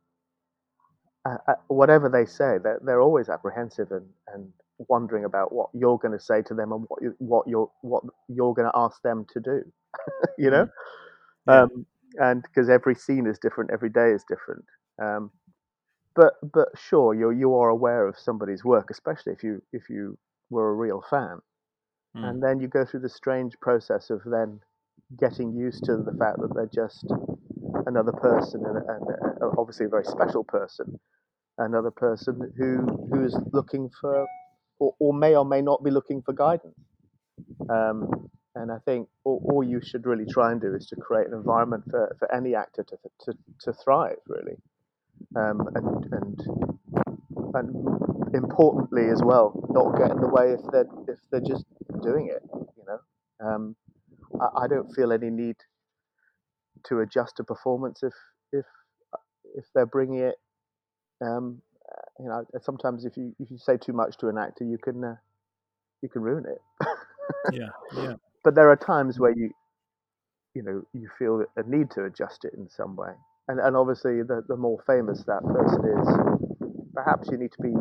[1.25, 4.53] uh, uh, whatever they say, they're, they're always apprehensive and, and
[4.89, 8.03] wondering about what you're going to say to them and what you what you're what
[8.29, 9.63] you're going to ask them to do.
[10.39, 10.67] you know,
[11.47, 11.63] Yeah.
[11.63, 11.87] um,
[12.19, 14.65] and because every scene is different, every day is different.
[15.01, 15.31] Um,
[16.15, 20.19] but but sure, you you are aware of somebody's work, especially if you if you
[20.51, 21.41] were a real fan,
[22.17, 22.23] Mm.
[22.29, 24.61] and then you go through the strange process of then
[25.19, 27.07] getting used to the fact that they're just
[27.87, 30.99] another person and, and obviously a very special person,
[31.59, 32.79] another person who
[33.11, 34.27] who is looking for
[34.79, 36.79] or, or may or may not be looking for guidance.
[37.69, 41.29] Um, and I think all, all you should really try and do is to create
[41.29, 44.57] an environment for, for any actor to, to, to thrive, really.
[45.37, 46.41] Um, and, and
[47.55, 51.65] and importantly as well, not get in the way if they're if they're just
[52.03, 52.43] doing it.
[52.55, 52.99] You know,
[53.47, 53.77] um,
[54.41, 55.57] I, I don't feel any need
[56.87, 58.15] to adjust a performance if
[58.53, 58.67] if
[59.55, 60.37] if they're bringing it.
[61.23, 61.63] Um,
[62.19, 65.05] you know, sometimes if you if you say too much to an actor, you can
[65.05, 65.17] uh,
[66.03, 66.87] you can ruin it.
[67.53, 69.51] yeah, yeah, but there are times where you
[70.55, 73.13] you know you feel a need to adjust it in some way
[73.49, 77.73] and and obviously the, the more famous that person is perhaps you need to be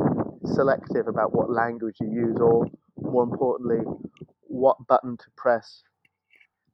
[0.54, 2.66] selective about what language you use or
[2.98, 3.80] more importantly
[4.48, 5.84] what button to press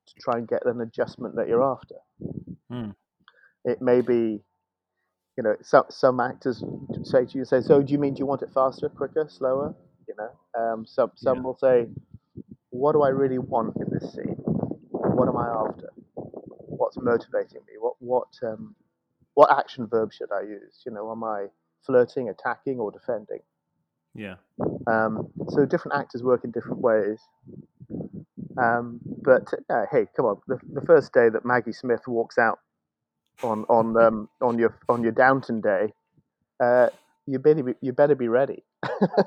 [0.07, 1.95] to try and get an adjustment that you're after
[2.69, 2.91] Hmm.
[3.65, 4.41] it may be
[5.37, 6.63] you know some some actors
[7.03, 9.75] say to you say so do you mean do you want it faster quicker slower
[10.07, 11.43] you know um, some some Yeah.
[11.43, 11.87] will say
[12.71, 14.37] what do I really want in this scene?
[14.91, 15.91] What am I after?
[16.15, 17.75] What's motivating me?
[17.79, 18.75] What what um,
[19.35, 20.83] what action verb should I use?
[20.85, 21.47] You know, am I
[21.85, 23.41] flirting, attacking, or defending?
[24.15, 24.35] yeah,
[24.87, 27.19] Um, so different actors work in different ways.
[28.57, 30.41] Um, but uh, hey, come on!
[30.47, 32.59] The, the first day that Maggie Smith walks out
[33.43, 35.93] on on um, on your on your Downton day,
[36.63, 36.89] uh,
[37.27, 38.63] you better be, you better be ready.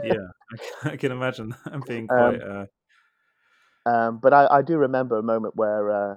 [0.03, 0.15] yeah.
[0.53, 2.43] I can, I can imagine that being Um, quite.
[2.43, 2.67] Uh,
[3.87, 6.17] Um, but I, I do remember a moment where uh,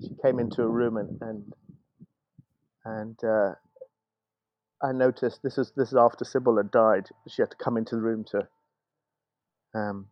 [0.00, 1.52] she came into a room and and,
[2.84, 3.54] and uh,
[4.82, 7.08] I noticed this is this is after Sybil had died.
[7.28, 8.48] She had to come into the room to
[9.74, 10.06] um,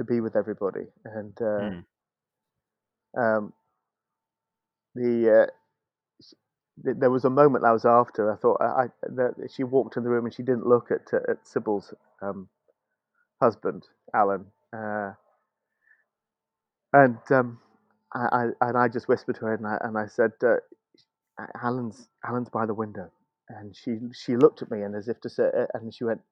[0.00, 1.70] to be with everybody, and uh,
[3.14, 3.20] hmm.
[3.20, 3.52] um,
[4.94, 5.46] the, uh,
[6.82, 8.86] th- there was a moment that was after I thought I, I
[9.16, 12.48] that she walked in the room and she didn't look at uh, at Sybil's um,
[13.42, 13.84] husband
[14.14, 15.12] Allen, uh,
[16.94, 17.58] and um,
[18.14, 18.28] I,
[18.60, 20.56] I and I just whispered to her and I and I said uh,
[21.62, 23.10] Allen's Allen's by the window,
[23.50, 26.22] and she she looked at me and as if to say and she went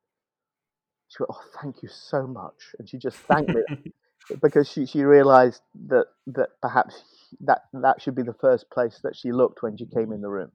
[1.08, 2.74] she went oh thank you so much.
[2.78, 3.62] And she just thanked me
[4.42, 7.02] because she, she realized that that perhaps
[7.40, 10.28] that that should be the first place that she looked when she came in the
[10.28, 10.50] room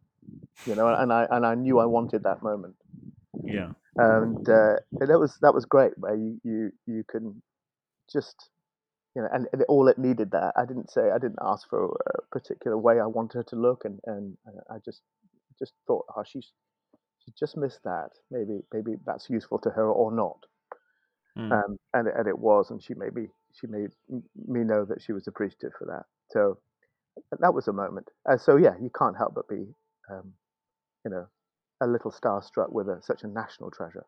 [0.66, 2.76] you know and i and i knew i wanted that moment.
[3.44, 7.42] Yeah, and uh, and that was that was great where you you you can
[8.12, 8.50] just
[9.16, 11.98] you know and, and all it needed that i didn't say i didn't ask for
[12.16, 15.02] a particular way i wanted her to look and and uh, i just
[15.60, 16.52] just thought oh she's
[17.26, 20.46] she just missed that maybe maybe that's useful to her or not
[21.36, 21.64] Mm.
[21.66, 23.92] um, and it- and it was, and she made me she made
[24.36, 26.06] me know that she was appreciative for that.
[26.32, 26.60] So
[27.40, 28.10] that was a moment.
[28.30, 29.76] Uh, so yeah, you can't help but be,
[30.10, 30.36] um,
[31.06, 31.30] you know,
[31.82, 34.08] a little starstruck with a, such a national treasure.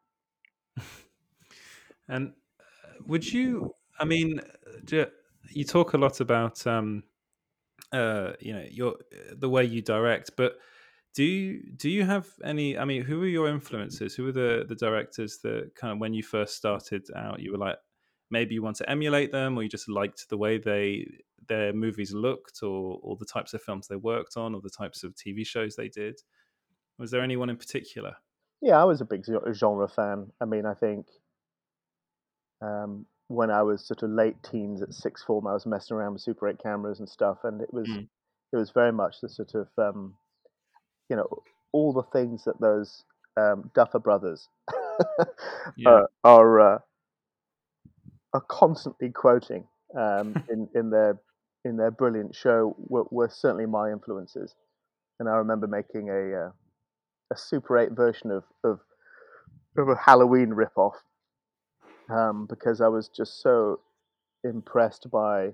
[2.08, 2.63] And uh,
[3.06, 3.75] would you?
[3.99, 4.41] I mean,
[4.84, 5.08] do,
[5.49, 7.04] you talk a lot about um,
[7.91, 8.97] uh, you know your
[9.34, 10.58] the way you direct, but
[11.15, 12.78] do you do you have any?
[12.78, 14.15] I mean, who were your influences?
[14.15, 17.58] Who were the the directors that kind of when you first started out, you were
[17.58, 17.78] like
[18.30, 21.08] maybe you want to emulate them, or you just liked the way they
[21.47, 25.04] their movies looked, or or the types of films they worked on, or the types
[25.04, 26.19] of TV shows they did.
[26.99, 28.15] Was there anyone in particular?
[28.62, 30.32] Yeah, I was a big genre fan.
[30.41, 31.08] I mean, I think
[32.62, 36.13] um, when I was sort of late teens at sixth form, I was messing around
[36.13, 38.06] with Super 8 cameras and stuff, and it was mm.
[38.51, 40.15] it was very much the sort of um,
[41.10, 41.28] you know
[41.72, 43.04] all the things that those
[43.38, 44.48] um, Duffer brothers
[45.78, 45.89] yeah.
[45.89, 46.80] uh, are uh,
[48.34, 49.65] are constantly quoting
[49.98, 51.20] um, in in their
[51.63, 54.54] in their brilliant show were, were, certainly my influences,
[55.20, 56.52] and I remember making a uh,
[57.34, 58.80] a Super 8 version of of,
[59.78, 60.94] of a Halloween ripoff
[62.10, 63.80] um, because I was just so
[64.44, 65.52] impressed by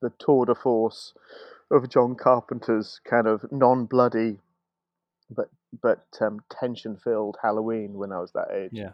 [0.00, 1.14] the tour de force
[1.70, 4.38] of John Carpenter's kind of non-bloody
[5.30, 5.50] but
[5.82, 8.70] but um, tension-filled Halloween when I was that age.
[8.72, 8.90] Yeah,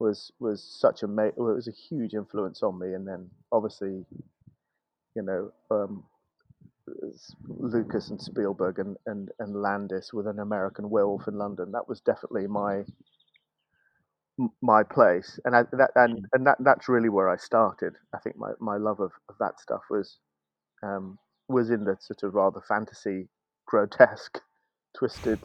[0.00, 4.04] was was such a ma- it was a huge influence on me, and then obviously,
[5.14, 6.04] you know, um,
[7.48, 11.72] Lucas and Spielberg and, and and Landis with an American Werewolf in London.
[11.72, 12.84] That was definitely my
[14.62, 17.94] my place, and I, that and and that that's really where I started.
[18.14, 20.18] I think my, my love of, of that stuff was
[20.82, 21.18] um,
[21.48, 23.28] was in the sort of rather fantasy,
[23.66, 24.40] grotesque,
[24.96, 25.38] twisted,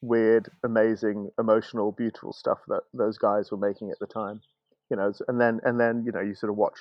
[0.00, 4.40] weird, amazing, emotional, beautiful stuff that those guys were making at the time.
[4.90, 6.78] You know, and then and then you know you sort of watch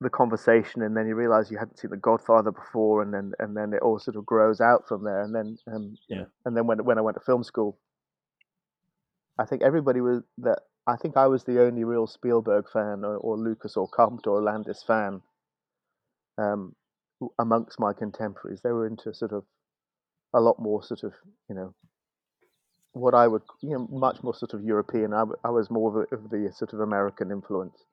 [0.00, 3.56] the conversation, and then you realize you hadn't seen The Godfather before, and then and
[3.56, 5.22] then it all sort of grows out from there.
[5.22, 7.78] And then um, yeah, and then when when I went to film school,
[9.38, 10.60] I think everybody was that.
[10.86, 14.42] I think I was the only real Spielberg fan, or, or Lucas, or Carpenter, or
[14.42, 15.20] Landis fan
[16.38, 16.74] um,
[17.38, 18.62] amongst my contemporaries.
[18.62, 19.44] They were into sort of
[20.34, 21.12] a lot more sort of
[21.48, 21.74] you know
[22.92, 25.14] what I would you know much more sort of European.
[25.14, 27.84] I, I was more of, a, of the sort of American influence.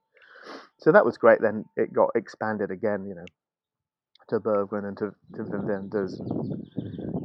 [0.78, 1.42] So that was great.
[1.42, 3.26] Then it got expanded again, you know,
[4.30, 6.20] to Bergman and to to Wenders,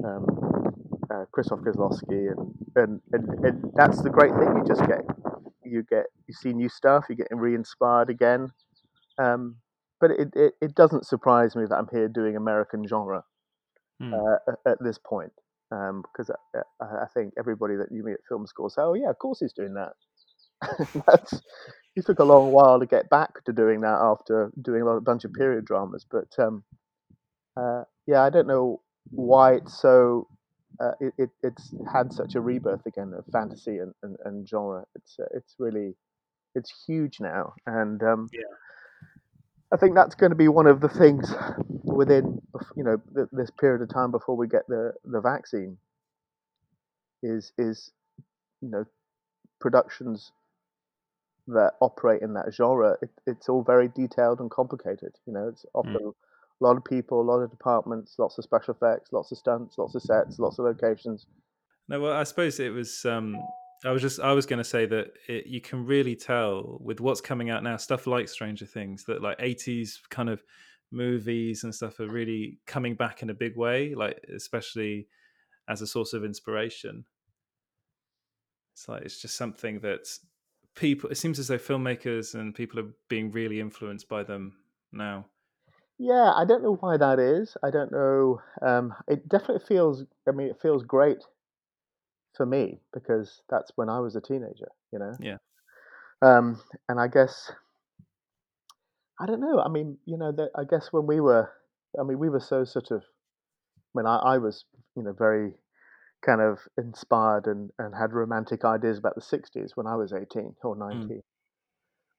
[0.04, 0.26] um,
[1.10, 4.56] uh, Kieślowski, and, and, and and that's the great thing.
[4.56, 5.02] You just get
[5.64, 7.06] you get you see new stuff.
[7.08, 8.50] You get re-inspired again.
[9.18, 9.56] Um,
[10.00, 13.22] but it, it, it doesn't surprise me that I'm here doing American genre
[14.00, 14.12] mm.
[14.12, 15.32] uh, at, at, this point
[15.70, 16.36] because um,
[16.80, 19.40] I, I, think everybody that you meet at film school say, "Oh yeah, of course
[19.40, 19.92] he's doing that."
[21.06, 21.40] That's
[21.94, 24.96] he took a long while to get back to doing that after doing a lot,
[24.96, 26.04] a bunch of period dramas.
[26.10, 26.64] But um,
[27.56, 30.28] uh, yeah, I don't know why it's so
[30.80, 34.84] uh, it, it, it's had such a rebirth again of fantasy and, and, and genre.
[34.94, 35.94] It's uh, it's really
[36.54, 38.40] it's huge now, and um, yeah.
[39.72, 41.32] I think that's going to be one of the things
[41.84, 42.42] within
[42.80, 45.76] you know th- this period of time before we get the the vaccine.
[47.22, 47.90] Is is
[48.62, 48.86] you know
[49.60, 50.32] productions
[51.48, 52.96] that operate in that genre.
[53.02, 55.12] It, it's all very detailed and complicated.
[55.26, 56.12] You know, it's often mm
[56.62, 59.78] a lot of people, a lot of departments, lots of special effects, lots of stunts,
[59.78, 61.24] lots of sets, lots of locations.
[61.88, 63.02] No, well, I suppose it was.
[63.06, 63.42] Um,
[63.82, 64.20] I was just.
[64.20, 67.62] I was going to say that it, you can really tell with what's coming out
[67.62, 70.42] now, stuff like Stranger Things, that like '80s kind of
[70.92, 73.94] movies and stuff are really coming back in a big way.
[73.94, 75.08] Like especially
[75.68, 77.04] as a source of inspiration.
[78.74, 80.08] It's like it's just something that
[80.74, 81.10] people.
[81.10, 84.56] It seems as though filmmakers and people are being really influenced by them
[84.92, 85.26] now.
[85.98, 87.56] Yeah, I don't know why that is.
[87.62, 88.40] I don't know.
[88.62, 90.04] Um, it definitely feels.
[90.26, 91.18] I mean, it feels great
[92.36, 94.70] for me because that's when I was a teenager.
[94.92, 95.12] You know.
[95.20, 95.36] Yeah.
[96.22, 97.52] Um, and I guess
[99.20, 99.60] I don't know.
[99.60, 101.50] I mean, you know, that I guess when we were,
[101.98, 103.02] I mean, we were so sort of.
[103.02, 104.64] I mean, I, I was,
[104.96, 105.52] you know, very
[106.24, 110.54] kind of inspired and, and had romantic ideas about the '60s when I was 18
[110.62, 111.08] or 19.
[111.08, 111.20] Mm.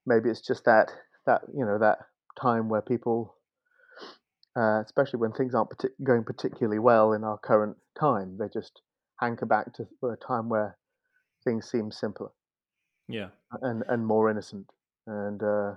[0.06, 0.92] Maybe it's just that
[1.26, 2.00] that you know that
[2.40, 3.36] time where people
[4.56, 8.38] uh, especially when things aren't partic- going particularly well in our current time.
[8.38, 8.82] They just
[9.20, 10.78] hanker back to a time where
[11.44, 12.30] things seem simpler.
[13.08, 13.30] Yeah.
[13.62, 14.70] And and more innocent.
[15.08, 15.76] And uh,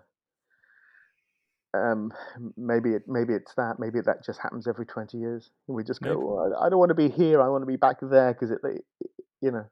[1.75, 2.13] um,
[2.57, 3.79] maybe it maybe it's that.
[3.79, 5.51] Maybe that just happens every twenty years.
[5.67, 6.55] We just go.
[6.61, 7.43] I don't want to be here.
[7.43, 8.61] I want to be back there because it,
[9.41, 9.67] you know,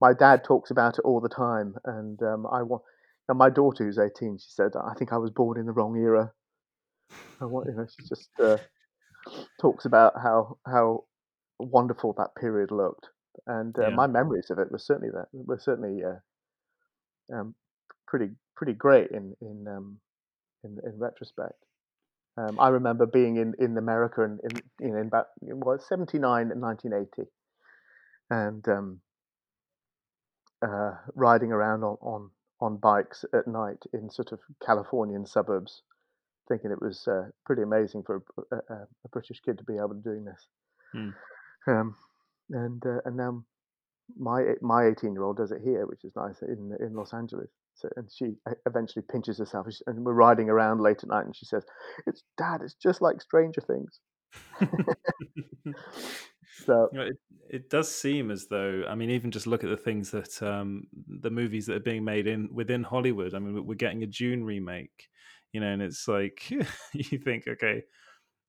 [0.00, 2.82] my dad talks about it all the time, and um, I want.
[3.28, 5.96] And my daughter, who's eighteen, she said, "I think I was born in the wrong
[5.96, 6.32] era."
[7.40, 8.56] And what you know, she just uh,
[9.60, 11.04] talks about how how
[11.58, 13.06] wonderful that period looked,
[13.46, 13.94] and uh, yeah.
[13.94, 17.54] my memories of it were certainly that were certainly uh, um,
[18.06, 19.98] pretty pretty great in in um,
[20.64, 21.64] in, in retrospect.
[22.36, 26.18] Um, I remember being in, in America and in, you know in about was seventy
[26.18, 27.28] nine and nineteen eighty,
[28.30, 29.00] and um,
[30.62, 32.30] uh, riding around on, on
[32.60, 35.82] on bikes at night in sort of Californian suburbs,
[36.48, 39.90] thinking it was uh, pretty amazing for a, a, a, British kid to be able
[39.90, 40.46] to doing this.
[40.92, 41.10] Hmm.
[41.66, 41.96] Um,
[42.50, 43.44] and uh, and now
[44.16, 47.50] my my 18 year old does it here, which is nice in in Los Angeles.
[47.78, 48.34] So, and she
[48.66, 51.64] eventually pinches herself, and we're riding around late at night, and she says,
[52.06, 52.60] "It's Dad.
[52.62, 54.00] It's just like Stranger Things."
[56.66, 57.16] so it,
[57.48, 60.88] it does seem as though I mean, even just look at the things that um,
[61.06, 63.34] the movies that are being made in within Hollywood.
[63.34, 65.08] I mean, we're getting a Dune remake,
[65.52, 66.50] you know, and it's like
[66.92, 67.82] you think, okay,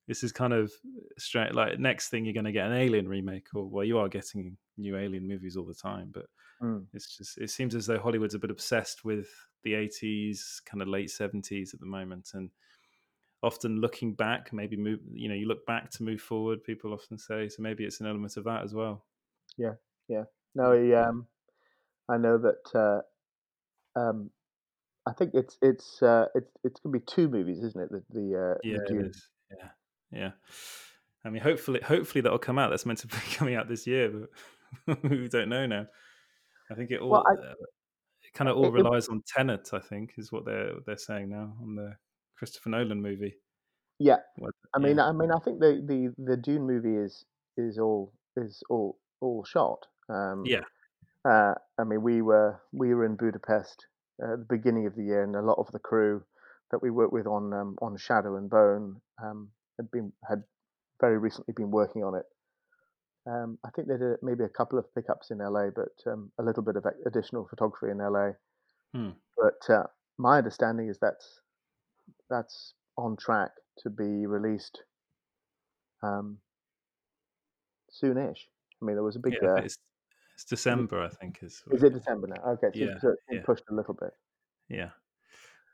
[0.08, 0.72] this is kind of
[1.18, 1.54] straight.
[1.54, 4.56] Like next thing, you're going to get an Alien remake, or well, you are getting
[4.76, 6.26] new Alien movies all the time, but
[6.62, 6.84] mm.
[6.92, 9.28] it's just it seems as though Hollywood's a bit obsessed with
[9.62, 12.50] the 80s, kind of late 70s at the moment, and
[13.42, 15.00] often looking back, maybe move.
[15.12, 16.64] You know, you look back to move forward.
[16.64, 17.62] People often say so.
[17.62, 19.04] Maybe it's an element of that as well.
[19.56, 19.74] Yeah,
[20.08, 20.24] yeah.
[20.54, 21.26] No, he, um,
[22.08, 23.04] I know that.
[23.96, 24.30] Uh, um,
[25.06, 27.90] I think it's it's uh, it's it's gonna be two movies, isn't it?
[27.90, 29.12] The the uh, yeah, the
[29.50, 29.68] yeah,
[30.12, 30.30] yeah.
[31.24, 32.70] I mean, hopefully, hopefully that'll come out.
[32.70, 34.10] That's meant to be coming out this year,
[34.86, 35.86] but we don't know now.
[36.70, 37.54] I think it all well, I, uh,
[38.22, 39.70] it kind of all it, relies it, on Tenet.
[39.72, 41.96] I think is what they're they're saying now on the
[42.36, 43.34] Christopher Nolan movie.
[43.98, 44.16] Yeah,
[44.74, 45.08] I mean, yeah.
[45.08, 47.24] I mean, I think the the the Dune movie is
[47.56, 49.86] is all is all all shot.
[50.08, 50.62] Um, yeah.
[51.28, 53.86] Uh, I mean, we were we were in Budapest
[54.22, 56.22] at the beginning of the year, and a lot of the crew
[56.70, 60.44] that we worked with on um, on Shadow and Bone um, had been had
[61.00, 62.24] very recently been working on it.
[63.26, 66.42] Um, I think they did maybe a couple of pickups in LA, but um, a
[66.42, 68.30] little bit of additional photography in LA.
[68.94, 69.10] Hmm.
[69.36, 69.86] But uh,
[70.18, 71.40] my understanding is that's
[72.28, 74.82] that's on track to be released
[76.02, 76.38] um,
[77.90, 78.38] soonish.
[78.80, 79.36] I mean, there was a big.
[79.42, 79.78] Yeah, uh, it's,
[80.34, 81.40] it's, December, I think.
[81.42, 82.52] Is is it December now?
[82.52, 83.40] Okay, so, yeah, it's yeah.
[83.44, 84.12] pushed a little bit.
[84.68, 84.90] Yeah,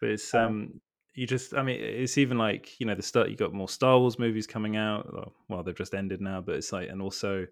[0.00, 0.80] but it's um, um
[1.16, 3.98] you just i mean it's even like you know the start you got more star
[3.98, 7.46] wars movies coming out well they've just ended now but it's like and also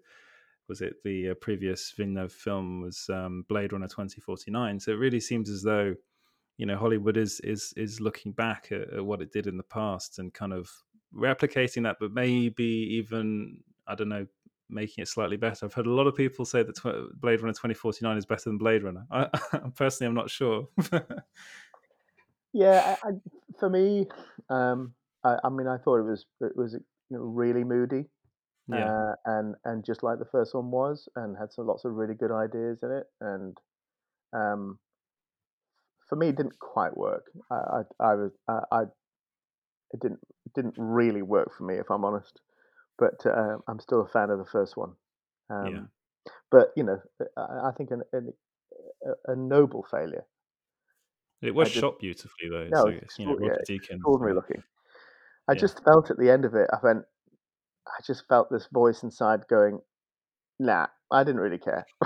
[0.67, 5.19] was it the uh, previous Villeneuve film was um, Blade Runner 2049 so it really
[5.19, 5.95] seems as though
[6.57, 9.63] you know Hollywood is is is looking back at, at, what it did in the
[9.63, 10.69] past and kind of
[11.15, 14.25] replicating that but maybe even I don't know
[14.67, 15.65] making it slightly better.
[15.65, 18.57] I've heard a lot of people say that tw- Blade Runner 2049 is better than
[18.57, 19.05] Blade Runner.
[19.11, 19.25] I,
[19.75, 20.67] personally I'm not sure
[22.55, 23.11] Yeah, I, I,
[23.59, 24.07] for me,
[24.49, 24.93] um,
[25.25, 26.79] I, I, mean, I thought it was it was you
[27.09, 28.05] know, really moody,
[28.69, 31.91] yeah, uh, and and just like the first one was, and had some lots of
[31.91, 33.57] really good ideas in it, and
[34.31, 34.79] um,
[36.07, 37.25] for me, it didn't quite work.
[37.51, 38.81] I I, I was I, I
[39.91, 42.39] it didn't it didn't really work for me, if I'm honest.
[42.97, 44.93] But uh, I'm still a fan of the first one.
[45.49, 45.89] Um,
[46.25, 46.31] yeah.
[46.49, 47.01] But you know,
[47.35, 48.31] I, I think an, an,
[49.27, 50.23] a noble failure
[51.45, 52.67] it was just, shot beautifully though.
[52.67, 54.63] No, so, it's, you know, yeah, extraordinary looking.
[55.47, 55.59] I yeah.
[55.59, 57.03] just felt at the end of it, I went,
[57.87, 59.79] I just felt this voice inside going,
[60.59, 61.85] "Nah, I didn't really care."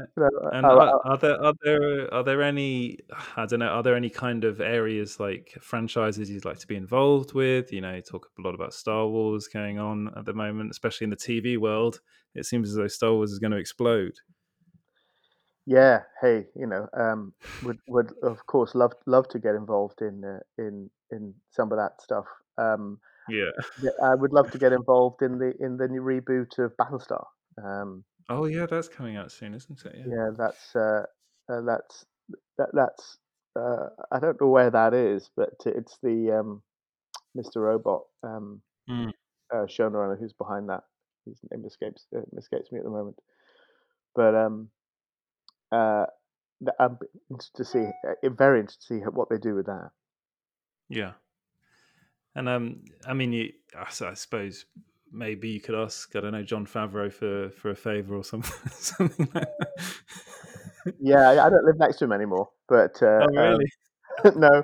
[0.16, 1.00] and oh, are, oh.
[1.04, 2.98] are, there are there are there any
[3.36, 6.76] I don't know are there any kind of areas like franchises you'd like to be
[6.76, 7.72] involved with?
[7.72, 11.04] You know, you talk a lot about Star Wars going on at the moment, especially
[11.04, 12.00] in the TV world.
[12.34, 14.14] It seems as though Star Wars is going to explode.
[15.66, 17.32] Yeah, hey, you know, um,
[17.62, 21.78] would would of course love love to get involved in uh, in in some of
[21.78, 22.24] that stuff.
[22.58, 22.98] Um,
[23.28, 23.50] yeah,
[24.02, 27.24] I would love to get involved in the in the new reboot of Battlestar.
[27.62, 29.94] Um, oh yeah, that's coming out soon, isn't it?
[29.98, 31.02] Yeah, yeah that's uh,
[31.52, 32.04] uh, that's
[32.58, 33.18] that, that's
[33.56, 36.62] uh, I don't know where that is, but it's the um,
[37.36, 37.56] Mr.
[37.56, 39.12] Robot um, mm.
[39.52, 40.84] showrunner who's behind that.
[41.26, 43.18] His name escapes uh, escapes me at the moment,
[44.14, 44.70] but um,
[45.72, 46.06] uh,
[46.78, 46.98] I'm
[47.30, 49.90] interested to see, uh, very interested to see what they do with that.
[50.88, 51.12] Yeah,
[52.34, 54.66] and um, I mean, you, I, suppose
[55.12, 58.70] maybe you could ask, I don't know, Jon Favreau for for a favor or something.
[58.70, 59.48] something like
[61.00, 63.64] yeah, I don't live next to him anymore, but uh, oh, really?
[64.24, 64.62] Um, no,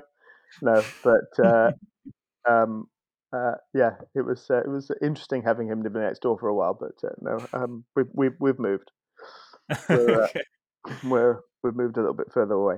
[0.62, 1.70] no, but uh,
[2.48, 2.88] um,
[3.32, 6.54] uh, yeah, it was uh, it was interesting having him living next door for a
[6.54, 8.90] while, but uh, no, um, we've we've we've moved.
[9.90, 10.42] Uh, okay
[11.02, 12.76] where we've moved a little bit further away.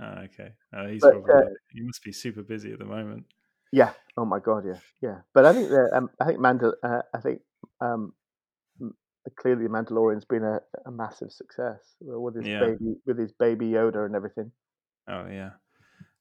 [0.00, 0.52] Oh, okay.
[0.74, 3.24] Oh, he's but, probably uh, he must be super busy at the moment.
[3.72, 3.92] Yeah.
[4.16, 4.64] Oh my god.
[4.66, 4.78] Yeah.
[5.00, 5.18] Yeah.
[5.34, 7.40] But I think that um, I think Mandal uh, I think
[7.80, 8.12] um,
[9.36, 12.60] clearly the Mandalorian's been a, a massive success with his yeah.
[12.60, 14.52] baby with his baby Yoda and everything.
[15.08, 15.50] Oh yeah.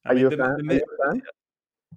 [0.06, 1.22] I are, mean, you the, the, the, you a fan?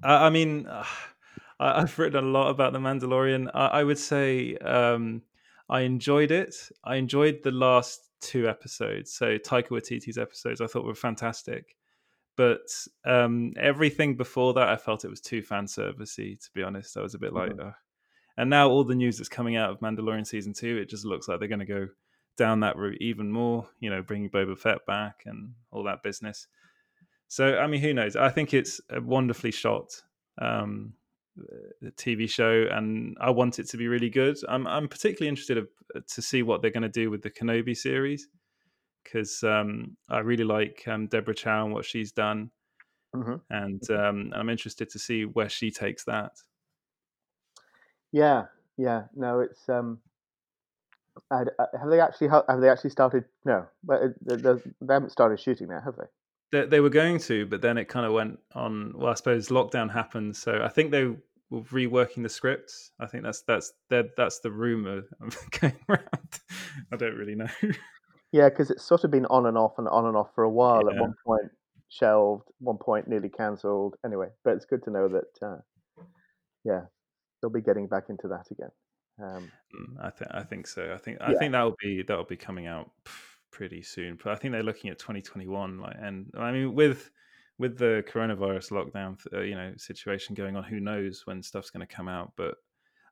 [0.03, 0.85] I, I mean, uh,
[1.61, 3.51] I, have written a lot about the Mandalorian.
[3.55, 5.23] I, I would say um,
[5.69, 6.55] I enjoyed it.
[6.83, 9.13] I enjoyed the last two episodes.
[9.13, 11.77] So Taika Waititi's episodes, I thought were fantastic.
[12.37, 12.67] But
[13.05, 16.43] um, everything before that, I felt it was too fan servicey.
[16.43, 17.69] To be honest, I was a bit like, mm-hmm.
[18.37, 21.29] and now all the news that's coming out of Mandalorian season two, it just looks
[21.29, 21.89] like they're going to go
[22.37, 23.69] down that route even more.
[23.79, 26.49] You know, bringing Boba Fett back and all that business.
[27.29, 28.17] So I mean, who knows?
[28.17, 29.91] I think it's a wonderfully shot
[30.41, 30.95] um,
[31.97, 34.37] TV show, and I want it to be really good.
[34.49, 35.67] I'm I'm particularly interested
[36.07, 38.29] to see what they're going to do with the Kenobi series
[39.03, 42.51] because um, I really like um, Deborah Chow and what she's done,
[43.15, 43.37] mm-hmm.
[43.51, 46.33] and um, I'm interested to see where she takes that.
[48.13, 48.45] Yeah,
[48.77, 49.05] yeah.
[49.15, 49.99] No, it's um,
[51.31, 51.45] uh,
[51.79, 53.25] have they actually have they actually started?
[53.45, 56.07] No, but they haven't started shooting now, have they?
[56.55, 58.93] They, they were going to, but then it kind of went on.
[58.97, 61.05] Well, I suppose lockdown happened, so I think they
[61.51, 62.93] were reworking the scripts.
[63.01, 65.03] I think that's that's that's the rumor
[65.61, 66.41] going around.
[66.93, 67.49] I don't really know.
[68.33, 70.51] Yeah, because it's sort of been on and off and on and off for a
[70.51, 70.83] while.
[70.85, 70.97] Yeah.
[70.97, 71.53] At one point
[71.89, 73.97] shelved, one point nearly cancelled.
[74.05, 75.47] Anyway, but it's good to know that.
[75.47, 76.03] Uh,
[76.65, 76.83] yeah,
[77.41, 78.71] they'll be getting back into that again.
[79.23, 80.93] Um, mm, I think I think so.
[80.93, 82.91] I think I think that will be that will be coming out
[83.55, 84.19] pretty soon.
[84.23, 85.79] But I think they're looking at 2021.
[85.81, 87.11] Like, and I mean, with
[87.57, 91.87] with the coronavirus lockdown, uh, you know, situation going on, who knows when stuff's going
[91.87, 92.33] to come out?
[92.37, 92.57] But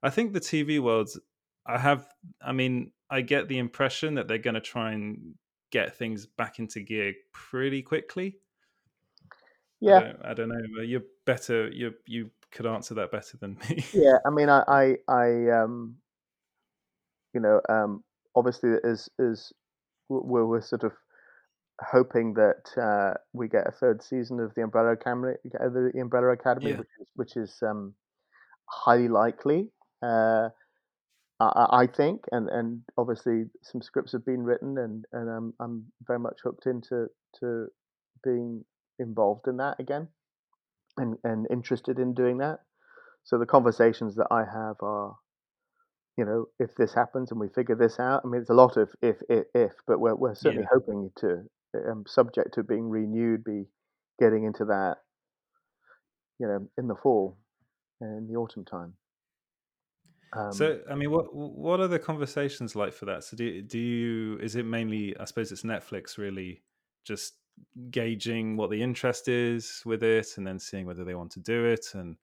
[0.03, 1.19] I think the TV world's.
[1.65, 2.07] I have.
[2.45, 5.35] I mean, I get the impression that they're going to try and
[5.71, 8.39] get things back into gear pretty quickly.
[9.81, 10.83] Yeah, I don't, I don't know.
[10.83, 11.69] You're better.
[11.69, 13.85] You you could answer that better than me.
[13.93, 15.97] Yeah, I mean, I I, I um,
[17.33, 18.03] you know, um,
[18.35, 19.53] obviously as as
[20.09, 20.93] we're, we're sort of
[21.81, 26.71] hoping that uh, we get a third season of the Umbrella Academy, the Umbrella Academy,
[26.71, 26.77] yeah.
[26.77, 27.95] which is which is um,
[28.69, 29.69] highly likely.
[30.03, 30.49] Uh,
[31.41, 35.87] I, I, think, and, and obviously some scripts have been written, and and I'm I'm
[36.07, 37.09] very much hooked into
[37.41, 37.67] to
[38.23, 38.65] being
[38.99, 40.09] involved in that again,
[40.97, 42.61] and and interested in doing that.
[43.25, 45.17] So the conversations that I have are
[46.17, 48.23] you know, if this happens and we figure this out.
[48.25, 50.79] I mean, it's a lot of if, if, if but we're, we're certainly yeah.
[50.79, 51.43] hoping to,
[51.91, 53.65] um, subject to being renewed, be
[54.21, 54.97] getting into that,
[56.39, 57.39] you know, in the fall
[58.01, 58.95] and in the autumn time.
[60.35, 63.23] Um, so, I mean, what what are the conversations like for that?
[63.23, 64.39] So, do do you?
[64.39, 65.15] Is it mainly?
[65.19, 66.63] I suppose it's Netflix really
[67.05, 67.35] just
[67.91, 71.67] gauging what the interest is with it, and then seeing whether they want to do
[71.67, 71.87] it.
[71.93, 72.17] And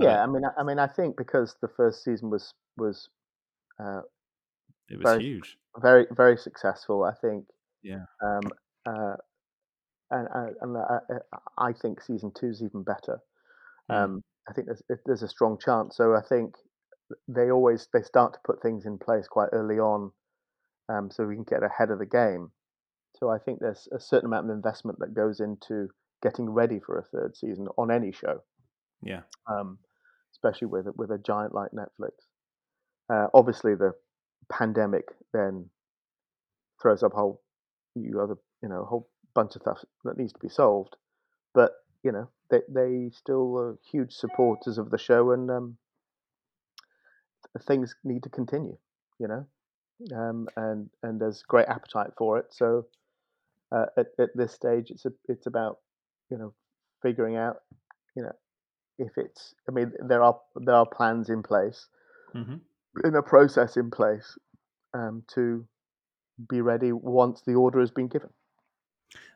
[0.00, 3.08] yeah, I mean, I, I mean, I think because the first season was was
[3.80, 4.00] uh,
[4.88, 7.04] it was very, huge, very very successful.
[7.04, 7.44] I think.
[7.82, 8.04] Yeah.
[8.22, 8.42] Um,
[8.84, 9.16] uh,
[10.10, 10.28] and
[10.60, 10.98] and I,
[11.58, 13.20] I think season two is even better.
[13.90, 13.94] Mm.
[13.94, 15.96] Um, I think there's there's a strong chance.
[15.96, 16.54] So I think
[17.28, 20.12] they always they start to put things in place quite early on,
[20.88, 22.50] um, so we can get ahead of the game.
[23.16, 25.88] So I think there's a certain amount of investment that goes into
[26.22, 28.42] getting ready for a third season on any show.
[29.02, 29.22] Yeah.
[29.46, 29.78] Um,
[30.32, 32.12] especially with with a giant like Netflix.
[33.08, 33.92] Uh, obviously, the
[34.50, 35.68] pandemic then
[36.80, 37.42] throws up a whole
[37.94, 40.96] you other you know a whole bunch of stuff that needs to be solved.
[41.54, 45.76] But you know they they still are huge supporters of the show, and um,
[47.62, 48.76] things need to continue.
[49.18, 49.46] You know,
[50.16, 52.46] um, and and there's great appetite for it.
[52.50, 52.86] So
[53.72, 55.78] uh, at at this stage, it's a it's about
[56.30, 56.52] you know
[57.02, 57.58] figuring out
[58.16, 58.32] you know
[58.98, 59.54] if it's.
[59.68, 61.86] I mean, there are there are plans in place.
[62.34, 62.56] Mm-hmm
[63.04, 64.36] in a process in place
[64.94, 65.66] um, to
[66.48, 68.30] be ready once the order has been given.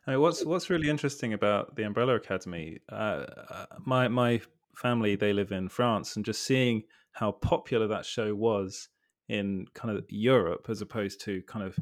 [0.07, 2.79] I mean, what's what's really interesting about the Umbrella Academy?
[2.91, 4.41] Uh, uh, my my
[4.75, 6.83] family they live in France, and just seeing
[7.13, 8.89] how popular that show was
[9.29, 11.77] in kind of Europe as opposed to kind of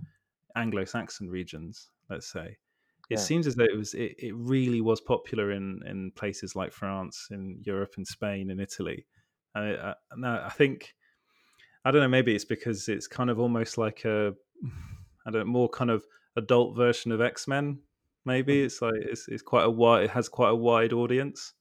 [0.56, 2.58] Anglo-Saxon regions, let's say.
[3.10, 3.18] It yeah.
[3.18, 7.28] seems as though it was it, it really was popular in in places like France,
[7.32, 9.06] in Europe, in Spain, in Italy.
[9.56, 10.94] And I, I, I think
[11.90, 12.08] I don't know.
[12.08, 14.36] Maybe it's because it's kind of almost like a,
[15.26, 17.80] I don't know, more kind of adult version of X Men.
[18.26, 18.66] Maybe mm.
[18.66, 20.04] it's like it's, it's quite a wide.
[20.04, 21.54] It has quite a wide audience.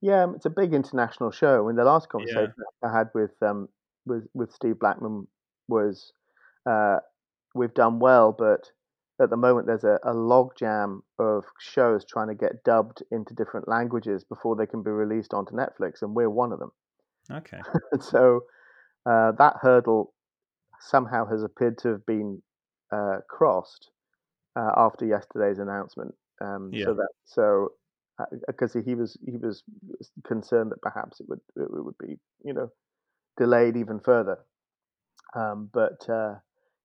[0.00, 1.64] Yeah, um, it's a big international show.
[1.64, 2.88] I mean, the last conversation yeah.
[2.88, 3.68] I had with um
[4.04, 5.26] with with Steve Blackman
[5.66, 6.12] was,
[6.64, 6.98] uh,
[7.52, 8.70] we've done well, but
[9.20, 13.66] at the moment there's a, a logjam of shows trying to get dubbed into different
[13.66, 16.70] languages before they can be released onto Netflix, and we're one of them.
[17.28, 17.58] Okay.
[18.00, 18.42] so
[19.06, 20.12] uh, that hurdle
[20.80, 22.42] somehow has appeared to have been
[22.92, 23.90] uh, crossed
[24.56, 26.14] uh, after yesterday's announcement.
[26.40, 26.84] Um, yeah.
[26.84, 27.68] So that so
[28.46, 29.62] because he was he was
[30.26, 32.70] concerned that perhaps it would it would be you know
[33.36, 34.38] delayed even further.
[35.34, 36.34] Um, but uh,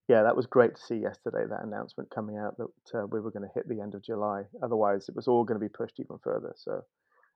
[0.08, 1.44] yeah, that was great to see yesterday.
[1.48, 4.42] That announcement coming out that uh, we were going to hit the end of July.
[4.62, 6.54] Otherwise, it was all going to be pushed even further.
[6.56, 6.82] So.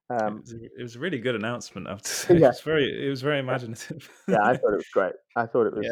[0.08, 1.88] Um, it, was a, it, was a, really good announcement.
[1.88, 2.46] I have to say, yeah.
[2.46, 4.08] it was very, it was very imaginative.
[4.28, 5.14] yeah, I thought it was great.
[5.36, 5.86] I thought it was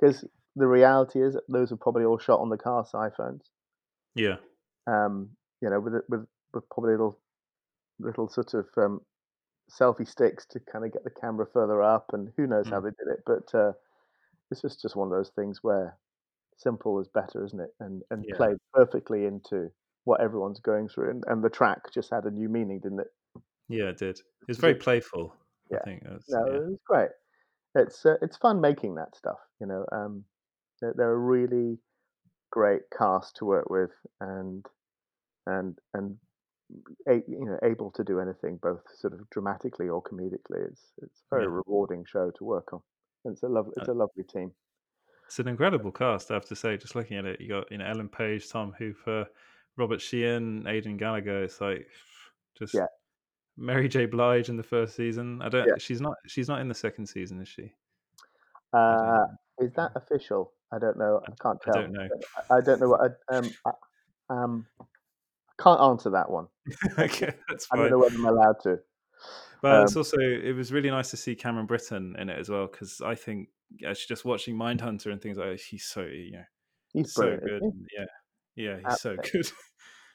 [0.00, 0.26] because yeah.
[0.26, 3.42] uh, the reality is those are probably all shot on the car's iPhones.
[4.14, 4.36] Yeah.
[4.86, 5.30] Um,
[5.62, 7.18] you know, with with with probably little
[7.98, 9.00] little sort of um,
[9.70, 12.70] selfie sticks to kind of get the camera further up, and who knows mm.
[12.70, 13.20] how they did it.
[13.26, 13.72] But uh,
[14.50, 15.96] this is just one of those things where
[16.58, 17.70] simple is better, isn't it?
[17.80, 18.36] And and yeah.
[18.36, 19.70] played perfectly into
[20.04, 23.08] what everyone's going through, and, and the track just had a new meaning, didn't it?
[23.68, 24.18] Yeah, it did.
[24.18, 25.34] It was very playful.
[25.70, 26.56] Yeah, I think it was, no, yeah.
[26.58, 27.10] it was great.
[27.74, 29.38] It's uh, it's fun making that stuff.
[29.60, 30.24] You know, um,
[30.80, 31.78] they're, they're a really
[32.50, 33.90] great cast to work with,
[34.20, 34.64] and
[35.46, 36.18] and and
[37.08, 40.66] a, you know able to do anything both sort of dramatically or comedically.
[40.70, 41.48] It's it's a very Yeah.
[41.48, 42.82] rewarding show to work on.
[43.24, 44.52] It's a lovely it's Uh, a lovely team.
[45.26, 46.76] It's an incredible cast, I have to say.
[46.76, 49.26] Just looking at it, you got you know Ellen Page, Tom Hopper,
[49.76, 51.42] Robert Sheehan, Aidan Gallagher.
[51.44, 51.88] It's like
[52.58, 52.86] just Yeah.
[53.56, 54.06] Mary J.
[54.06, 55.40] Blige in the first season.
[55.42, 55.66] I don't.
[55.66, 55.74] Yeah.
[55.78, 56.14] She's not.
[56.26, 57.72] She's not in the second season, is she?
[58.72, 59.24] Uh,
[59.58, 60.52] is that official?
[60.72, 61.20] I don't know.
[61.26, 61.76] I can't tell.
[61.76, 62.08] I don't know.
[62.50, 63.00] I, don't know what.
[63.30, 63.72] I, um, I,
[64.28, 66.48] um, I can't answer that one.
[66.98, 67.80] okay, that's fine.
[67.80, 68.78] I don't know whether I'm allowed to.
[69.62, 72.50] But it's Um, also it was really nice to see Cameron Britton in it as
[72.50, 73.48] well because I think
[73.86, 76.44] actually just watching Mindhunter and things like that, he's so you know
[76.92, 77.62] He's so good.
[77.62, 78.04] isn't yeah,
[78.56, 79.50] yeah, he's so good.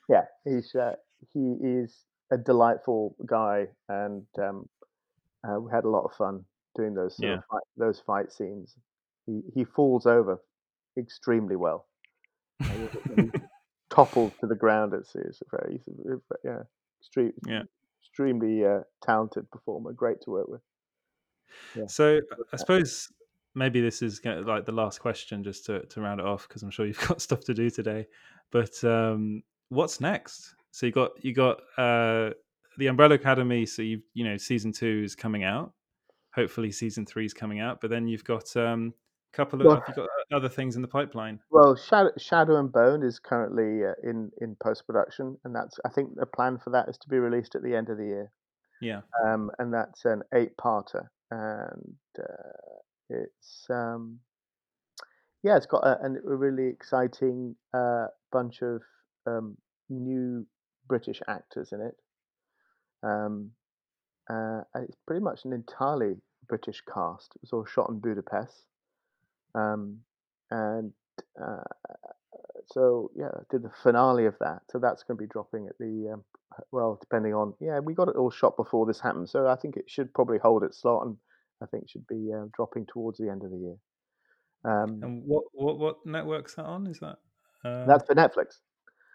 [0.09, 0.95] Yeah, he's uh,
[1.33, 1.95] he is
[2.31, 4.67] a delightful guy, and um,
[5.47, 7.37] uh, we had a lot of fun doing those sort Yeah.
[7.37, 8.75] of fight, those fight scenes.
[9.25, 10.39] He he falls over
[10.97, 11.87] extremely well.
[12.63, 13.27] Uh,
[13.89, 14.93] topples to the ground.
[14.93, 16.63] It's, it's very, very- yeah,
[17.01, 17.63] extreme, Yeah.
[18.01, 19.91] extremely uh, talented performer.
[19.93, 20.61] Great to work with.
[21.75, 21.87] Yeah.
[21.87, 22.19] So
[22.53, 23.11] I suppose
[23.55, 26.71] maybe this is like the last question just to, to round it off because I'm
[26.71, 28.07] sure you've got stuff to do today.
[28.51, 30.55] But um, what's next?
[30.71, 32.31] So you got you got uh,
[32.77, 33.65] the Umbrella Academy.
[33.65, 35.73] So you you know season two is coming out.
[36.33, 37.81] Hopefully season three is coming out.
[37.81, 38.93] But then you've got um,
[39.33, 41.39] a couple of Well- have got other things in the pipeline?
[41.49, 45.89] Well, Shadow, Shadow and Bone is currently uh, in in post production, and that's I
[45.89, 48.31] think the plan for that is to be released at the end of the year.
[48.81, 49.01] Yeah.
[49.23, 54.19] um, and that's an eight-parter, and uh, it's um,
[55.43, 58.81] yeah, it's got a, a really exciting uh, bunch of
[59.27, 59.55] um,
[59.89, 60.47] new
[60.91, 61.95] British actors in it.
[63.01, 63.51] Um,
[64.29, 66.15] uh, it's pretty much an entirely
[66.49, 67.31] British cast.
[67.35, 68.65] It was all shot in Budapest,
[69.55, 69.99] um,
[70.49, 70.91] and
[71.41, 71.63] uh,
[72.73, 74.63] so yeah, I did the finale of that.
[74.69, 76.25] So that's going to be dropping at the um,
[76.73, 79.77] well, depending on yeah, we got it all shot before this happened, so I think
[79.77, 81.15] it should probably hold its slot, and
[81.63, 83.77] I think should be uh, dropping towards the end of the year.
[84.65, 86.87] Um, And what what what network's that on?
[86.87, 87.19] Is that
[87.63, 88.59] uh, that's for Netflix.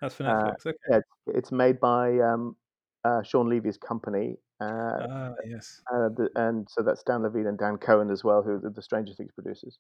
[0.01, 0.66] That's for uh, Netflix?
[0.66, 0.76] okay.
[0.90, 2.57] Yeah, it's, made by um,
[3.05, 5.80] uh, Shawn Levy's company, uh, Ah, yes.
[5.92, 8.82] uh, the, and so that's Dan Levine and Dan Cohen as well, who are the
[8.82, 9.78] Stranger Things producers.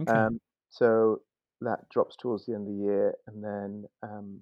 [0.00, 0.12] Okay.
[0.12, 0.40] Um,
[0.70, 1.22] so
[1.60, 4.40] that drops towards the end of the year, and then um,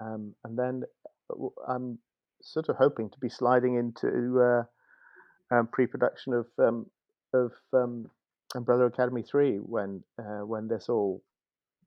[0.00, 0.82] um, and then
[1.30, 1.98] uh, I'm
[2.42, 6.86] sort of hoping to be sliding into uh, um, pre-production of um,
[7.34, 8.10] of um,
[8.54, 11.22] Umbrella Academy three when uh, when this all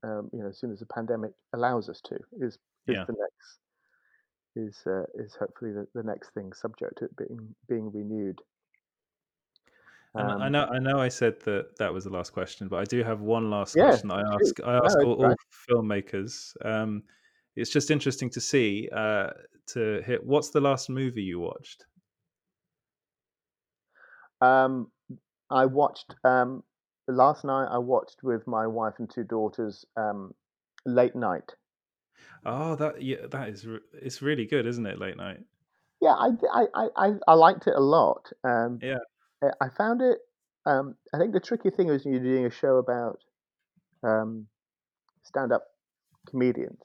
[0.04, 3.04] um, you know as soon as the pandemic allows us to is is Yeah.
[3.06, 3.58] the next
[4.54, 8.38] is uh, is hopefully the, the next thing subject to it being being renewed.
[10.14, 12.76] And I Um, know, I know, I said that that was the last question, but
[12.76, 14.60] I do have one last Yeah, question I ask.
[14.62, 15.30] I ask all, great.
[15.30, 15.36] all
[15.70, 16.54] filmmakers.
[16.64, 17.04] Um,
[17.56, 19.30] it's just interesting to see uh,
[19.68, 20.24] to hit.
[20.24, 21.86] What's the last movie you watched?
[24.42, 24.90] Um,
[25.50, 26.62] I watched um,
[27.08, 27.68] last night.
[27.70, 29.84] I watched with my wife and two daughters.
[29.96, 30.34] Um,
[30.84, 31.54] late night.
[32.44, 34.98] Oh, that yeah, that is re- it's really good, isn't it?
[34.98, 35.38] Late night.
[36.00, 38.32] Yeah, I I I, I- liked it a lot.
[38.42, 38.98] Um, Yeah.
[39.60, 40.18] I- found it.
[40.66, 43.18] Um, I think the tricky thing is you're doing a show about
[44.04, 44.46] um,
[45.24, 45.64] stand-up
[46.28, 46.80] comedians.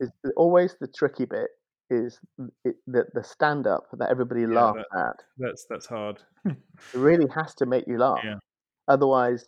[0.00, 1.50] Is always the tricky bit
[1.90, 2.18] is
[2.64, 5.16] it, the the stand-up that everybody Yeah, laughs at.
[5.38, 6.22] That's that's hard.
[6.46, 6.56] It
[6.94, 8.20] really has to make you laugh.
[8.24, 8.38] Yeah.
[8.88, 9.46] Otherwise,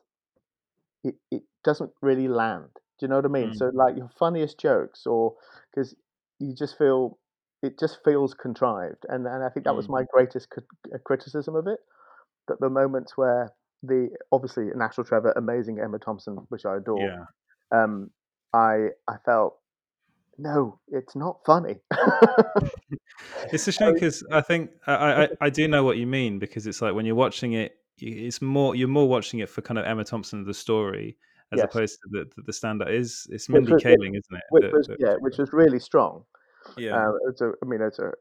[1.05, 2.71] it, it doesn't really land.
[2.99, 3.51] Do you know what I mean?
[3.51, 3.57] Mm.
[3.57, 5.35] So like your funniest jokes, or
[5.75, 5.95] because
[6.39, 7.19] you just feel
[7.63, 9.91] it just feels contrived, and and I think that was Mm.
[9.91, 11.79] my greatest uh, criticism of it.
[12.49, 17.01] That the moments where the obviously National Trevor, amazing Emma Thompson, which I adore.
[17.01, 17.25] Yeah.
[17.83, 18.11] Um,
[18.55, 19.59] I I felt
[20.39, 21.77] no, it's not funny.
[23.53, 26.67] it's a shame because I think I, I I do know what you mean because
[26.67, 29.85] it's like when you're watching it, it's more you're more watching it for kind of
[29.87, 31.17] Emma Thompson the story
[31.53, 31.65] as Yes.
[31.67, 34.43] opposed to the the stand up is it's Mindy was- Kaling, isn't it?
[34.51, 36.25] which that- was that- yeah, which was really strong.
[36.77, 38.13] yeah, Uh, it's a, I mean, it's a,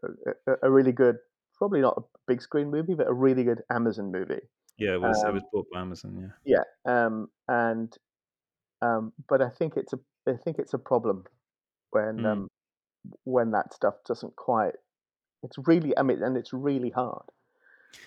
[0.48, 1.18] a a really good,
[1.56, 4.42] probably not a big screen movie, but a really good Amazon movie.
[4.78, 4.94] yeah.
[4.94, 6.32] It was it um, was bought by Amazon.
[6.46, 7.96] Yeah, Yeah, um, and
[8.82, 11.26] um, but I think it's a I think it's a problem
[11.92, 12.26] when Mm.
[12.26, 12.52] um,
[13.24, 14.76] when that stuff doesn't quite.
[15.44, 17.26] It's really I mean, and it's really hard.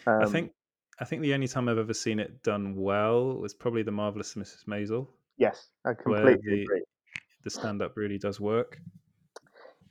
[0.07, 0.53] Um, I think
[1.01, 4.34] I think the only time I've ever seen it done well was probably the marvelous
[4.34, 4.64] Mrs.
[4.66, 5.07] Maisel.
[5.36, 6.82] yes, I completely the- agree.
[7.44, 8.80] The stand up really does work.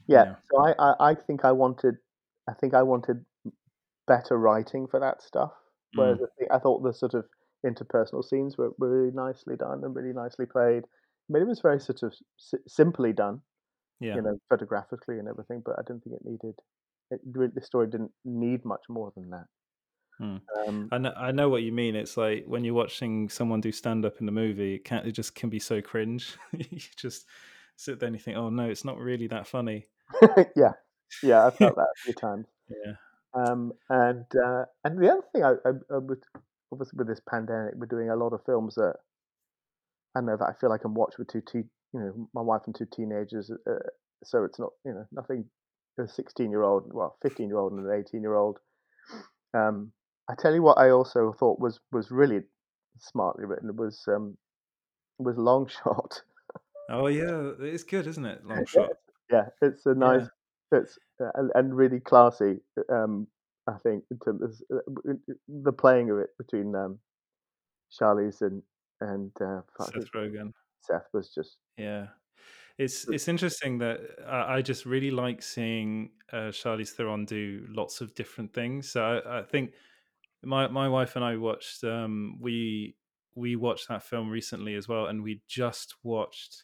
[0.06, 0.36] Yeah, yeah.
[0.52, 1.96] so I, I I think I wanted
[2.48, 3.26] I think I wanted
[4.06, 5.52] better writing for that stuff.
[5.98, 6.14] Mm.
[6.14, 7.26] I, think, I thought the sort of
[7.66, 10.84] interpersonal scenes were, were really nicely done and really nicely played.
[10.84, 13.42] I mean, it was very sort of si- simply done.
[14.00, 16.56] Yeah, you know, photographically and everything, but I didn't think it needed.
[17.10, 19.46] It the story didn't need much more than that.
[20.18, 20.38] Hmm.
[20.68, 21.96] Um, I know, I know what you mean.
[21.96, 25.12] It's like when you're watching someone do stand up in the movie, it can it
[25.12, 26.36] just can be so cringe.
[26.58, 27.26] you just
[27.76, 29.88] sit there and you think, oh no, it's not really that funny.
[30.56, 30.74] yeah,
[31.22, 32.48] yeah, I felt that a few times.
[32.70, 32.94] Yeah,
[33.34, 36.24] Um, and uh, and the other thing, I, I, I would
[36.72, 38.96] obviously with this pandemic, we're doing a lot of films that
[40.16, 42.64] I know that I feel I can watch with two, te- you know, my wife
[42.66, 43.52] and two teenagers.
[43.52, 43.76] Uh,
[44.24, 45.46] so it's not, you know, nothing.
[46.00, 48.60] A sixteen-year-old, well, fifteen-year-old and an eighteen-year-old.
[49.56, 49.92] Um,
[50.30, 52.42] I tell you what, I also thought was was really
[53.00, 54.38] smartly written was um,
[55.20, 56.22] was Long Shot.
[56.90, 58.42] Oh yeah, it's good, isn't it?
[58.46, 58.92] Long shot.
[59.32, 60.28] yeah, it's a nice,
[60.72, 62.60] it's uh, and, and really classy.
[62.90, 63.28] Um,
[63.68, 65.14] I think in terms of uh,
[65.48, 67.00] the playing of it between um,
[67.92, 68.64] Charlize and
[69.02, 70.54] and uh, Seth Rogen.
[70.82, 72.08] Seth was just Yeah,
[72.78, 78.00] it's it's interesting that I, I just really like seeing uh, Charlize Theron do lots
[78.00, 78.90] of different things.
[78.90, 79.74] So I, I think
[80.44, 82.96] my my wife and I watched um, we
[83.36, 86.64] we watched that film recently as well, and we just watched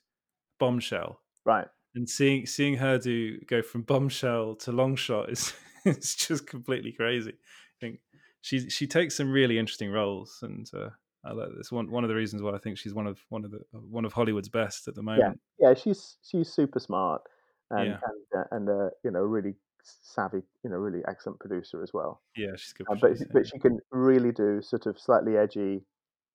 [0.60, 1.20] Bombshell.
[1.46, 1.68] right.
[1.96, 5.54] And seeing seeing her do go from bombshell to long shot is
[5.86, 7.32] it's just completely crazy.
[7.34, 8.00] I think
[8.42, 10.90] she she takes some really interesting roles, and uh,
[11.24, 13.46] I like this one one of the reasons why I think she's one of one
[13.46, 15.40] of the one of Hollywood's best at the moment.
[15.60, 17.22] Yeah, yeah she's she's super smart
[17.70, 18.00] and Yeah.
[18.04, 22.22] and uh, and uh, you know really savvy, you know, really excellent producer as well.
[22.36, 22.88] Yeah, she's good.
[22.90, 25.82] Uh, but producer, but she can really do sort of slightly edgy.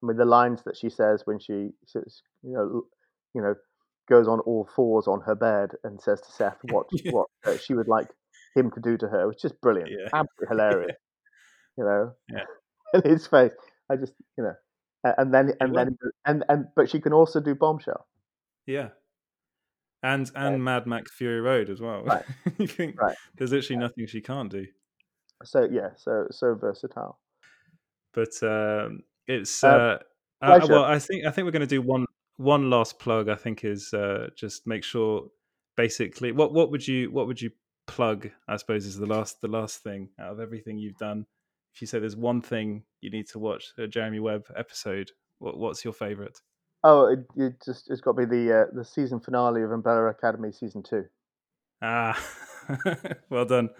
[0.03, 2.83] I mean, the lines that she says when she says, you know,
[3.35, 3.55] you know,
[4.09, 7.75] goes on all fours on her bed and says to Seth what what uh, she
[7.75, 8.09] would like
[8.55, 10.09] him to do to her, which is brilliant, Yeah.
[10.13, 10.97] absolutely hilarious.
[11.77, 12.45] You know, Yeah.
[12.95, 13.53] and his face,
[13.91, 14.55] I just, you know,
[15.05, 18.07] and then and then and and but she can also do bombshell.
[18.67, 18.89] yeah.
[20.03, 22.03] And and Mad Max Fury Road as well.
[22.05, 22.25] Right.
[22.59, 23.17] you think Right.
[23.37, 24.67] there's literally nothing she can't do.
[25.45, 27.19] So yeah, so so versatile.
[28.13, 29.99] but um, it's Uh,
[30.43, 33.29] uh, uh, well i think i think we're going to do one one last plug
[33.29, 35.29] i think is uh, just make sure
[35.77, 37.51] basically what what would you what would you
[37.87, 41.27] plug i suppose is the last the last thing out of everything you've done
[41.75, 45.59] if you say there's one thing you need to watch a jeremy webb episode what,
[45.59, 46.39] what's your favorite
[46.85, 50.07] Oh, it, it just it's got to be the uh, the season finale of Umbrella
[50.07, 51.05] Academy season two.
[51.83, 52.19] ah
[53.31, 53.71] well done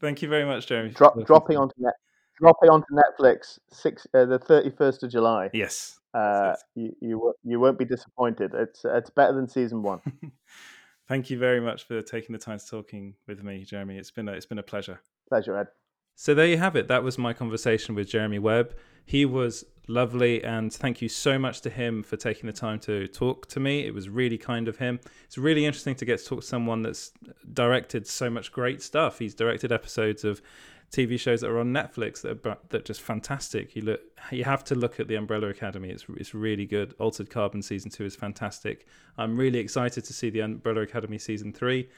[0.00, 1.94] thank you very much jeremy talking dropping onto net,
[2.38, 5.50] dropping onto Netflix six uh, the thirty first of July.
[5.52, 8.50] yes Uh, you you you won't be disappointed.
[8.54, 10.00] It's it's better than season one.
[11.08, 14.28] thank you very much for taking the time to talking with me jeremy it's been
[14.28, 15.00] a, it's been a pleasure
[15.30, 15.68] Pleasure, Ed.
[16.20, 16.86] So there you have it.
[16.86, 18.74] That was my conversation with Jeremy Webb.
[19.06, 23.06] He was lovely, and thank you so much to him for taking the time to
[23.06, 23.86] talk to me.
[23.86, 25.00] It was really kind of him.
[25.24, 27.12] It's really interesting to get to talk to someone that's
[27.54, 29.18] directed so much great stuff.
[29.18, 30.42] He's directed episodes of
[30.92, 33.74] TV shows that are on Netflix that are, that are just fantastic.
[33.74, 35.88] You look, you have to look at the Umbrella Academy.
[35.88, 36.94] It's it's really good.
[36.98, 38.86] Altered Carbon season two is fantastic.
[39.16, 41.88] I'm really excited to see the Umbrella Academy season three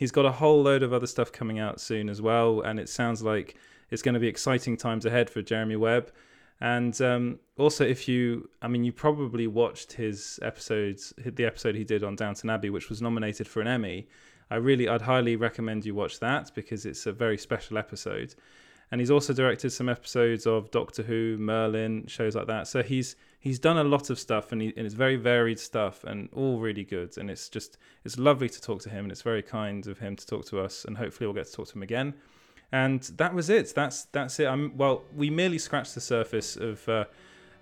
[0.00, 2.88] he's got a whole load of other stuff coming out soon as well and it
[2.88, 3.54] sounds like
[3.90, 6.12] it's going to be exciting times ahead for jeremy webb.
[6.60, 11.84] And um, also if you i mean you probably watched his episodes the episode he
[11.84, 14.08] did on downton abbey which was nominated for an emmy.
[14.50, 18.34] I really i'd highly recommend you watch that because it's a very special episode.
[18.92, 22.66] And he's also directed some episodes of doctor who merlin shows like that.
[22.66, 26.02] So he's he's done a lot of stuff and, he, and it's very varied stuff
[26.02, 27.16] and all really good.
[27.16, 30.16] And it's just it's lovely to talk to him and it's very kind of him
[30.16, 32.14] to talk to us and hopefully we'll get to talk to him again
[32.72, 36.88] and that was it that's that's it i'm well we merely scratched the surface of
[36.88, 37.04] uh,